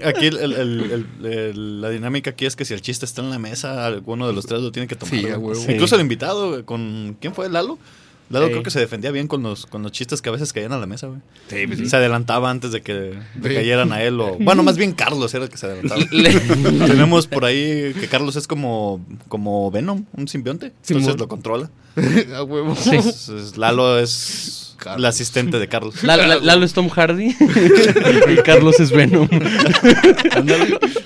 [0.05, 3.21] Aquí el- el- el- el- el- la dinámica aquí es que si el chiste está
[3.21, 5.15] en la mesa, alguno de los tres lo tiene que tomar.
[5.55, 5.71] Sí.
[5.73, 7.49] Incluso el invitado, con ¿quién fue?
[7.49, 7.77] Lalo.
[8.31, 8.51] Lalo Sí.
[8.53, 10.77] creo que se defendía bien con los, con los chistes que a veces caían a
[10.79, 11.19] la mesa, güey.
[11.49, 11.89] Sí, pues sí.
[11.89, 14.37] Se adelantaba antes de que de cayeran a él o...
[14.39, 16.01] Bueno, más bien Carlos era el que se adelantaba.
[16.11, 16.33] Le-
[16.87, 20.67] Tenemos por ahí que Carlos es como, como Venom, un simbionte.
[20.67, 21.17] Entonces Simón.
[21.19, 21.69] lo controla.
[22.35, 22.75] A huevo.
[23.57, 24.99] Lalo es Carlos.
[24.99, 26.03] el asistente de Carlos.
[26.03, 27.35] La- la- Lalo es Tom Hardy
[28.29, 29.29] y Carlos es Venom.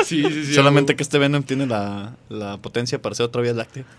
[0.05, 0.53] Sí, sí, sí.
[0.53, 3.83] Solamente que este Venom tiene la, la potencia para ser otra vía láctea.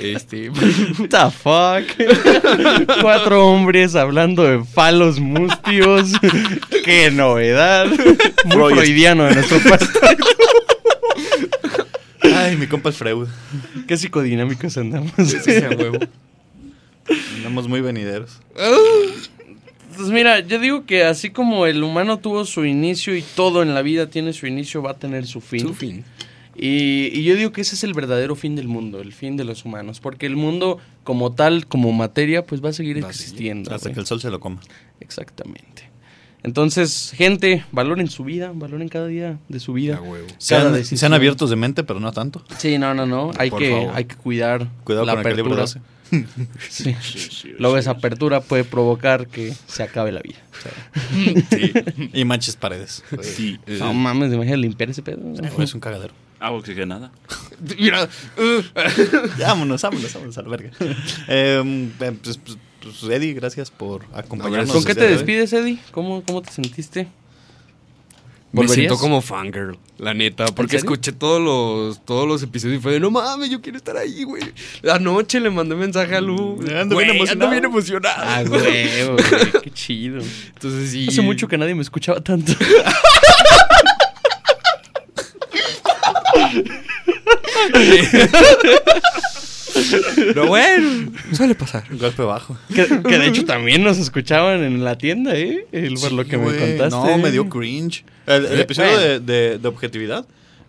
[0.00, 0.50] Este.
[0.50, 2.98] What the fuck?
[3.00, 6.12] Cuatro hombres hablando de falos mustios.
[6.84, 7.86] Qué novedad.
[7.86, 8.74] Muy Freud.
[8.76, 10.16] freudiano de nuestro pastor.
[12.34, 13.28] Ay, mi compa el Freud.
[13.86, 15.12] Qué psicodinámicos andamos.
[15.16, 15.98] Sí, sí, a huevo.
[17.36, 18.40] Andamos muy venideros.
[19.96, 23.74] Pues mira, yo digo que así como el humano tuvo su inicio y todo en
[23.74, 25.60] la vida tiene su inicio, va a tener su fin.
[25.60, 26.04] Su fin.
[26.56, 29.44] Y, y yo digo que ese es el verdadero fin del mundo, el fin de
[29.44, 30.00] los humanos.
[30.00, 33.22] Porque el mundo como tal, como materia, pues va a seguir Va a seguir.
[33.26, 33.74] existiendo.
[33.74, 34.60] Hasta que el sol se lo coma.
[35.00, 35.90] Exactamente.
[36.42, 40.00] Entonces, gente, valoren su vida, valoren cada día de su vida.
[40.38, 42.44] Sean, sean abiertos de mente, pero no tanto.
[42.58, 43.30] Sí, no, no, no.
[43.38, 43.92] Hay, Por que, favor.
[43.94, 45.82] hay que cuidar Cuidado la con el calibre apertura.
[46.10, 46.96] 12.
[47.00, 47.54] Sí.
[47.58, 50.38] Luego esa apertura puede provocar que se acabe la vida.
[50.52, 53.02] O sea, Y manches paredes.
[53.22, 53.58] Sí.
[53.66, 55.20] no mames, imagínate limpiar ese pedo.
[55.62, 56.14] Es un cagadero.
[56.40, 57.10] Agua oxigenada.
[57.78, 58.04] Mira.
[58.04, 58.62] uh,
[59.40, 60.70] vámonos, vámonos, vámonos a la verga.
[61.28, 64.72] Eh, pues, pues, pues, Eddie, gracias por acompañarnos.
[64.72, 65.78] ¿Con qué te despides, Eddie?
[65.90, 67.08] ¿Cómo, cómo te sentiste?
[68.54, 68.74] Me ¿Volverías?
[68.76, 73.00] siento como fangirl, la neta, porque escuché todos los, todos los episodios y fue de,
[73.00, 74.44] no mames, yo quiero estar ahí, güey.
[74.88, 76.60] Anoche le mandé mensaje a Lu.
[76.72, 77.32] Ando Güey, bien emocionado.
[77.32, 78.14] ando bien emocionado.
[78.24, 80.22] Ah, güey, güey, qué chido.
[80.52, 81.06] Entonces sí.
[81.08, 82.52] Hace mucho que nadie me escuchaba tanto.
[90.16, 91.84] Pero bueno, suele pasar.
[91.90, 92.56] Un golpe bajo.
[92.74, 95.66] que, que de hecho también nos escuchaban en la tienda, ¿eh?
[95.72, 96.90] El, por lo que me contaste.
[96.90, 98.04] No, me dio cringe.
[98.26, 99.04] El, el Eh, episodio bueno.
[99.06, 100.26] de, de- de objetividad.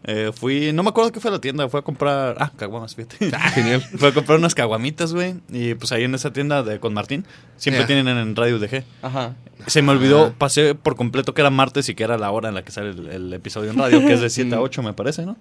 [0.08, 2.94] eh, fui, no me acuerdo qué fue a la tienda, fue a comprar, ah, caguamas,
[2.96, 3.32] fíjate.
[3.34, 3.82] Ah, genial.
[3.98, 5.36] Fue a comprar unas caguamitas, güey.
[5.52, 7.26] Y pues ahí en esa tienda de, con Martín,
[7.58, 8.84] siempre tienen en Radio DG.
[9.02, 9.34] Ajá.
[9.68, 10.34] Se me olvidó, Ah.
[10.38, 12.92] pasé por completo que era martes y que era la hora en la que sale
[12.92, 15.38] el, el episodio en radio, que es de 7 a 8, me parece, ¿no?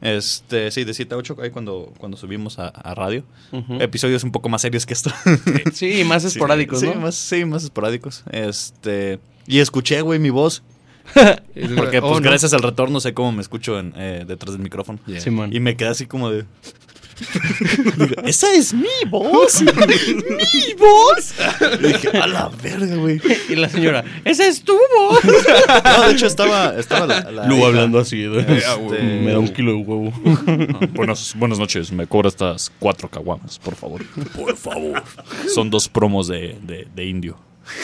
[0.00, 3.24] Este, sí, de 7 a 8, ahí cuando, cuando subimos a, a radio.
[3.80, 5.10] Episodios un poco más serios que esto.
[5.72, 6.94] Sí, más esporádicos, sí, ¿no?
[6.96, 8.22] Más, sí, más esporádicos.
[8.30, 10.62] Este, y escuché, güey, mi voz.
[11.14, 12.20] Porque, pues, Oh, no.
[12.20, 14.98] gracias al retorno sé cómo me escucho en, eh, detrás del micrófono.
[15.06, 15.20] Yeah.
[15.20, 15.52] Simón.
[15.54, 16.44] Y me quedé así como de...
[17.96, 19.60] Digo, Esa es mi voz.
[19.62, 21.34] mi voz.
[21.80, 23.20] Y dije, a la verga, güey.
[23.48, 25.20] Y la señora, ¡esa es tu voz!
[25.98, 28.38] No, de hecho estaba, estaba la, la Lu hablando así, ¿no?
[28.38, 30.12] Este- me da un kilo de huevo.
[30.92, 34.04] buenas, buenas noches, me cobra estas cuatro caguamas, por favor.
[34.36, 35.02] Por favor.
[35.52, 37.38] Son dos promos de, de, de indio.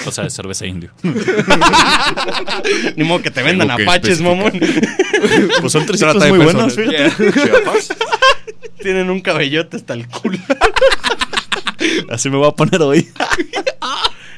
[0.07, 0.91] O sea, de cerveza indio.
[2.97, 4.53] Ni modo que te vendan Tengo que apaches, mamón.
[5.61, 6.77] Pues son tres de muy personas.
[6.77, 6.79] buenas,
[7.15, 7.33] fíjate.
[7.41, 7.89] Chiapas.
[8.83, 10.39] Tienen un cabellote hasta el culo.
[12.11, 13.09] Así me voy a poner hoy.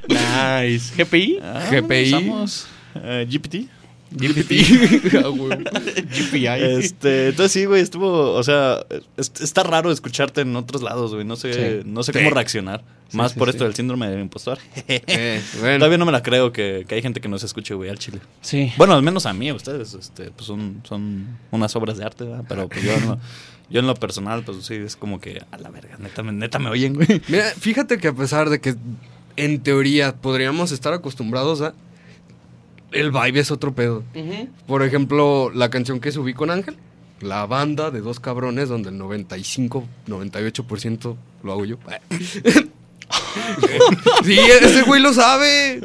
[0.09, 0.95] Nice.
[0.97, 1.39] ¿GPI?
[1.43, 2.15] Ah, GPI.
[2.15, 2.67] Usamos
[3.03, 3.69] eh, GPT.
[4.17, 5.17] GPT.
[5.17, 5.81] Ah.
[5.81, 6.47] GPI.
[6.79, 8.85] Este, entonces sí, güey, estuvo, o sea,
[9.17, 11.53] es- está raro escucharte en otros lados, güey, no sé,
[11.83, 11.89] Sí.
[11.89, 12.83] no sé cómo reaccionar.
[13.09, 14.59] Sí, Más sí, por esto del síndrome del impostor.
[14.89, 15.79] Eh, bueno.
[15.79, 18.19] Todavía no me la creo que, que hay gente que nos escuche, güey, al chile.
[18.41, 18.73] Sí.
[18.77, 22.45] Bueno, al menos a mí, ustedes, este, pues son, son unas obras de arte, ¿verdad?
[22.49, 23.19] Pero pues yo, en lo,
[23.71, 26.71] yo en lo personal, pues sí, es como que, a la verga, neta, neta me
[26.71, 27.21] oyen, güey.
[27.29, 28.75] Mira, fíjate que a pesar de que
[29.37, 31.75] en teoría podríamos estar acostumbrados a.
[33.01, 34.03] El vibe es otro pedo.
[34.67, 36.77] Por ejemplo, la canción que subí con Ángel,
[37.21, 41.79] la banda de dos cabrones, donde el 95, 98% lo hago yo.
[44.25, 45.81] sí, ese güey lo sabe.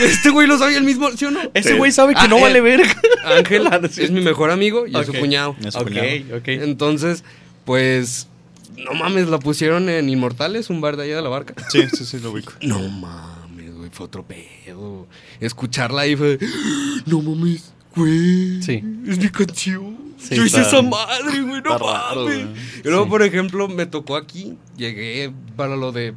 [0.00, 1.40] Este güey lo sabe el mismo, ¿sí o no?
[1.54, 2.94] Ese güey sabe que Ah, no eh, vale verga.
[3.24, 5.56] Ángel Ah, es mi mejor amigo y es su cuñado.
[5.64, 6.36] Es su Ok, cuñado.
[6.38, 6.48] ok.
[6.48, 7.24] Entonces,
[7.64, 8.28] pues,
[8.76, 11.54] no mames, la pusieron en Inmortales, un bar de allá de la barca.
[11.70, 12.52] Sí, sí, sí, lo ubico.
[12.62, 14.44] No mames, güey, fue otro pedo.
[15.40, 16.38] Escucharla ahí fue,
[17.06, 18.62] no mames, güey.
[18.62, 18.82] Sí.
[19.06, 19.96] Es mi canción.
[20.18, 22.44] Sí, Yo hice está- esa madre, güey, no está raro, mames.
[22.46, 22.56] güey.
[22.84, 23.10] Y luego, Sí.
[23.10, 26.14] por ejemplo, me tocó aquí, llegué para lo de...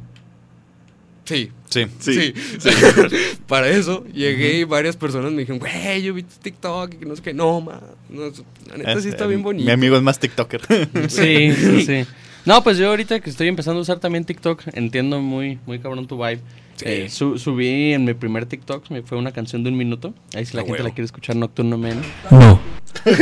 [1.24, 1.86] Sí, Sí.
[2.00, 2.34] Sí.
[3.46, 7.06] Para eso llegué y varias personas me dijeron, güey, yo vi tu TikTok y que
[7.06, 7.32] no sé qué.
[7.32, 7.80] No, ma.
[8.10, 8.24] No,
[8.68, 9.64] la neta sí está Eh, bien bonito.
[9.64, 10.60] Mi amigo es más TikToker.
[11.08, 12.04] Sí, sí, sí.
[12.44, 16.06] No, pues yo ahorita que estoy empezando a usar también TikTok, entiendo muy, muy cabrón
[16.08, 16.40] tu vibe.
[16.76, 16.84] Sí.
[16.86, 20.14] Eh, su- subí en mi primer TikTok, me fue una canción de un minuto.
[20.34, 20.88] Ahí si la A gente huevo.
[20.88, 22.00] la quiere escuchar Nocturno Men.
[22.30, 22.60] No.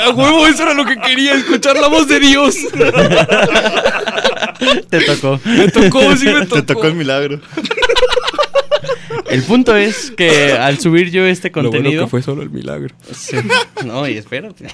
[0.00, 2.56] A huevo, eso era lo que quería, escuchar la voz de Dios.
[4.88, 5.40] Te tocó.
[5.44, 6.54] Me tocó, sí me tocó.
[6.56, 7.40] Te tocó el milagro.
[9.28, 12.04] El punto es que al subir yo este Lo bueno contenido.
[12.04, 12.94] que fue solo el milagro.
[13.14, 13.36] Sí.
[13.84, 14.66] No, y espérate.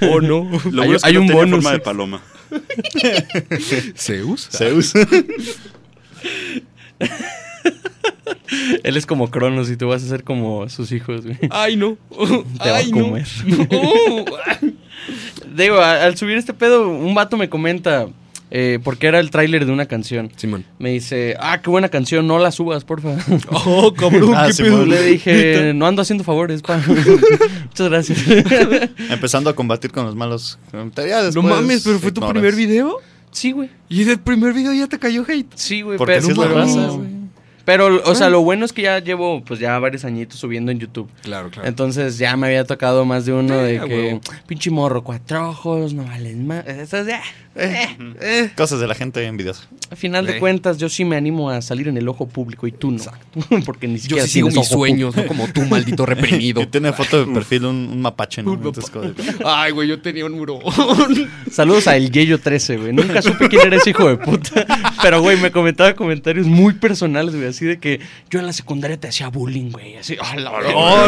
[0.10, 0.48] ¿O no?
[0.70, 2.22] Lo Hay- bueno es que hay no un bonus, forma de paloma.
[3.96, 4.48] ¿Zeus?
[4.50, 4.92] Zeus.
[8.82, 11.36] Él es como Cronos y tú vas a ser como sus hijos, güey.
[11.50, 11.96] Ay, no.
[12.62, 13.04] Te va a Ay, no.
[13.06, 13.26] comer.
[13.70, 14.24] Oh.
[15.56, 18.08] Digo, al subir este pedo, un vato me comenta,
[18.50, 20.30] eh, porque era el tráiler de una canción.
[20.36, 20.64] Simón.
[20.78, 23.16] Me dice, ah, qué buena canción, no la subas, porfa.
[23.50, 24.84] Oh, cabrón, Ah, qué pedo.
[24.86, 26.80] Le dije, no ando haciendo favores, pa.
[26.86, 28.18] Muchas gracias.
[29.10, 30.58] Empezando a combatir con los malos.
[30.72, 33.00] Ya No mames, pero fue tu primer video.
[33.34, 33.68] Sí, güey.
[33.88, 35.52] Y del primer video ya te cayó hate.
[35.54, 37.08] Sí, güey, Porque pero, así es la pero- raza, güey.
[37.64, 40.78] pero, o sea, lo bueno es que ya llevo, pues ya varios añitos subiendo en
[40.80, 41.10] YouTube.
[41.22, 41.68] Claro, claro.
[41.68, 44.20] Entonces ya me había tocado más de uno Eh, de que, huevo.
[44.46, 46.66] pinche morro, cuatro ojos, no valen más.
[46.66, 47.20] Eso ya.
[47.56, 49.64] Eh, Eh, Cosas de la gente envidiosa.
[49.90, 50.40] A final de Eh.
[50.40, 53.02] cuentas, yo sí me animo a salir en el ojo público y tú no.
[53.64, 56.62] Porque ni yo siquiera sí sigo mis sueños, no como tú, maldito reprimido.
[56.62, 58.52] Y tiene foto de perfil un, un mapache, ¿no?
[58.52, 58.90] Un Entonces,
[59.44, 60.58] Ay, güey, yo tenía un muro.
[61.50, 62.92] Saludos a El Yeyo 13, güey.
[62.92, 64.66] Nunca supe quién era ese hijo de puta.
[65.02, 67.46] Pero, güey, me comentaba comentarios muy personales, güey.
[67.48, 68.00] Así de que
[68.30, 69.96] yo en la secundaria te hacía bullying, güey.
[69.96, 70.50] Así, ¡ah, la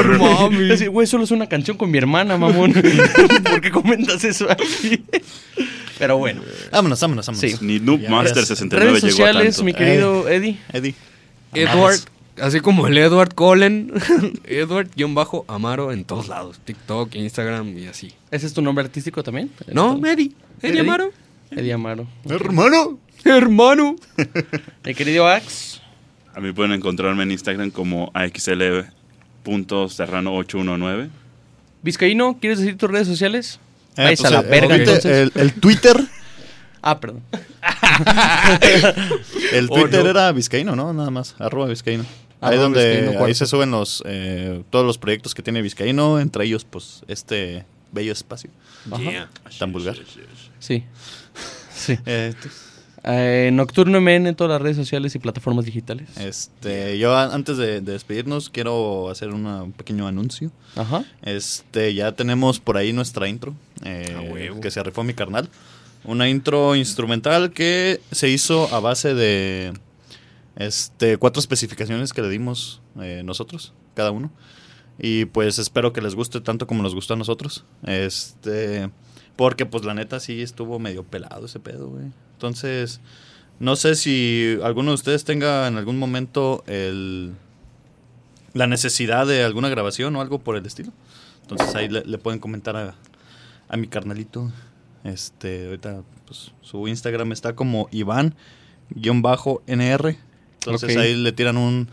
[0.03, 0.73] no mames.
[0.73, 2.73] Así, güey, solo es una canción con mi hermana, mamón.
[2.73, 5.03] ¿Por qué comentas eso aquí?
[5.99, 6.43] Pero bueno.
[6.73, 7.51] Vámonos, vámonos, vámonos.
[7.51, 7.57] Sí.
[7.61, 8.47] Ni Noob Ya, Master ya.
[8.47, 9.65] 69 Redes llegó a sociales, tanto.
[9.65, 10.59] mi querido Eddie.
[10.73, 10.95] Eddie.
[11.55, 11.99] Edward,
[12.41, 13.93] así como el Edward Cullen,
[14.45, 16.61] Edward-Amaro en todos lados.
[16.65, 18.13] TikTok, Instagram y así.
[18.31, 19.51] ¿Ese es tu nombre artístico también?
[19.73, 20.33] No, Eddie.
[20.61, 20.81] Eddie Eddie.
[20.81, 21.13] Amaro.
[21.51, 22.07] Eddie Amaro.
[22.29, 22.99] Hermano.
[23.25, 23.97] Hermano.
[24.85, 25.81] Mi querido Ax.
[26.35, 31.09] A mí pueden encontrarme en Instagram como axl.serrano819.
[31.83, 33.61] Vizcaíno, ¿quieres decir tus redes sociales?
[33.97, 35.31] Eh, Vais pues, a la el- verga, el, entonces.
[35.35, 35.97] El, el Twitter.
[36.83, 37.23] Ah, perdón.
[39.53, 40.11] El Oh, Twitter no.
[40.11, 40.93] era Vizcaíno, ¿no?
[40.93, 41.35] Nada más.
[41.39, 42.05] Arroba Vizcaíno.
[42.41, 46.45] Ahí donde Vizcaíno ahí se suben los eh, todos los proyectos que tiene Vizcaíno, entre
[46.45, 48.51] ellos, pues, este bello espacio.
[48.91, 49.29] Ajá.
[49.59, 49.97] Tan vulgar.
[50.61, 50.85] Sí.
[51.75, 51.99] Sí.
[52.07, 52.33] Eh,
[53.09, 56.09] Eh, Nocturno MN en todas las redes sociales y plataformas digitales.
[56.17, 60.51] este, yo antes de, de despedirnos quiero hacer una- un pequeño anuncio.
[60.75, 61.05] Ajá.
[61.23, 65.49] Este, ya tenemos por ahí nuestra intro, eh, que se rifó mi carnal.
[66.05, 69.73] Una intro instrumental que se hizo a base de
[70.57, 74.31] este, cuatro especificaciones que le dimos eh, nosotros, cada uno.
[74.99, 77.65] Y pues espero que les guste tanto como nos gustó a nosotros.
[77.87, 78.91] Este,
[79.37, 82.07] porque pues la neta sí estuvo medio pelado ese pedo, güey.
[82.33, 83.01] Entonces,
[83.59, 87.35] no sé si alguno de ustedes tenga en algún momento el,
[88.55, 90.93] la necesidad de alguna grabación o algo por el estilo.
[91.43, 92.95] Entonces ahí le, le pueden comentar a,
[93.69, 94.51] a mi carnalito.
[95.05, 98.37] Este, ahorita pues, su Instagram está como Iván-NR.
[100.61, 101.89] Entonces ahí le tiran un,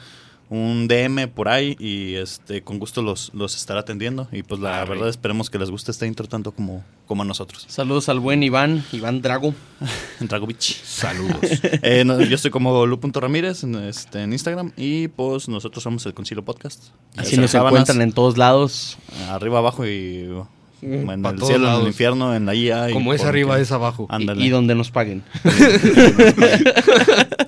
[0.50, 4.28] un DM por ahí y este con gusto los, los estará atendiendo.
[4.32, 4.96] Y pues la Arre.
[4.96, 7.66] verdad esperemos que les guste este intro tanto como, como a nosotros.
[7.70, 9.54] Saludos al buen Iván, Iván Drago.
[10.20, 10.84] Dragovich.
[10.84, 11.38] Saludos.
[11.86, 16.14] Eh, no, yo estoy como Lu.ramírez en, este, en Instagram y pues nosotros somos el
[16.14, 16.86] Concilio Podcast.
[17.18, 18.98] Así nos sábanas, encuentran en todos lados.
[19.30, 20.30] Arriba, abajo y
[20.84, 21.80] en el cielo, lados.
[21.80, 22.92] en el infierno, en la IA.
[22.92, 23.62] Como es arriba, que...
[23.62, 24.08] es abajo.
[24.10, 24.44] Ándale.
[24.44, 25.24] Y, y, donde nos paguen.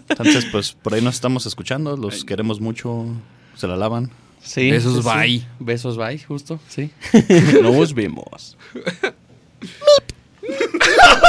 [0.09, 1.97] Entonces, pues por ahí nos estamos escuchando.
[1.97, 3.05] Los queremos mucho.
[3.55, 4.11] Se la lavan.
[4.41, 5.43] Sí, Besos, bye.
[5.59, 6.59] Besos, bye, justo.
[6.67, 6.91] Sí.
[7.61, 8.57] nos vemos.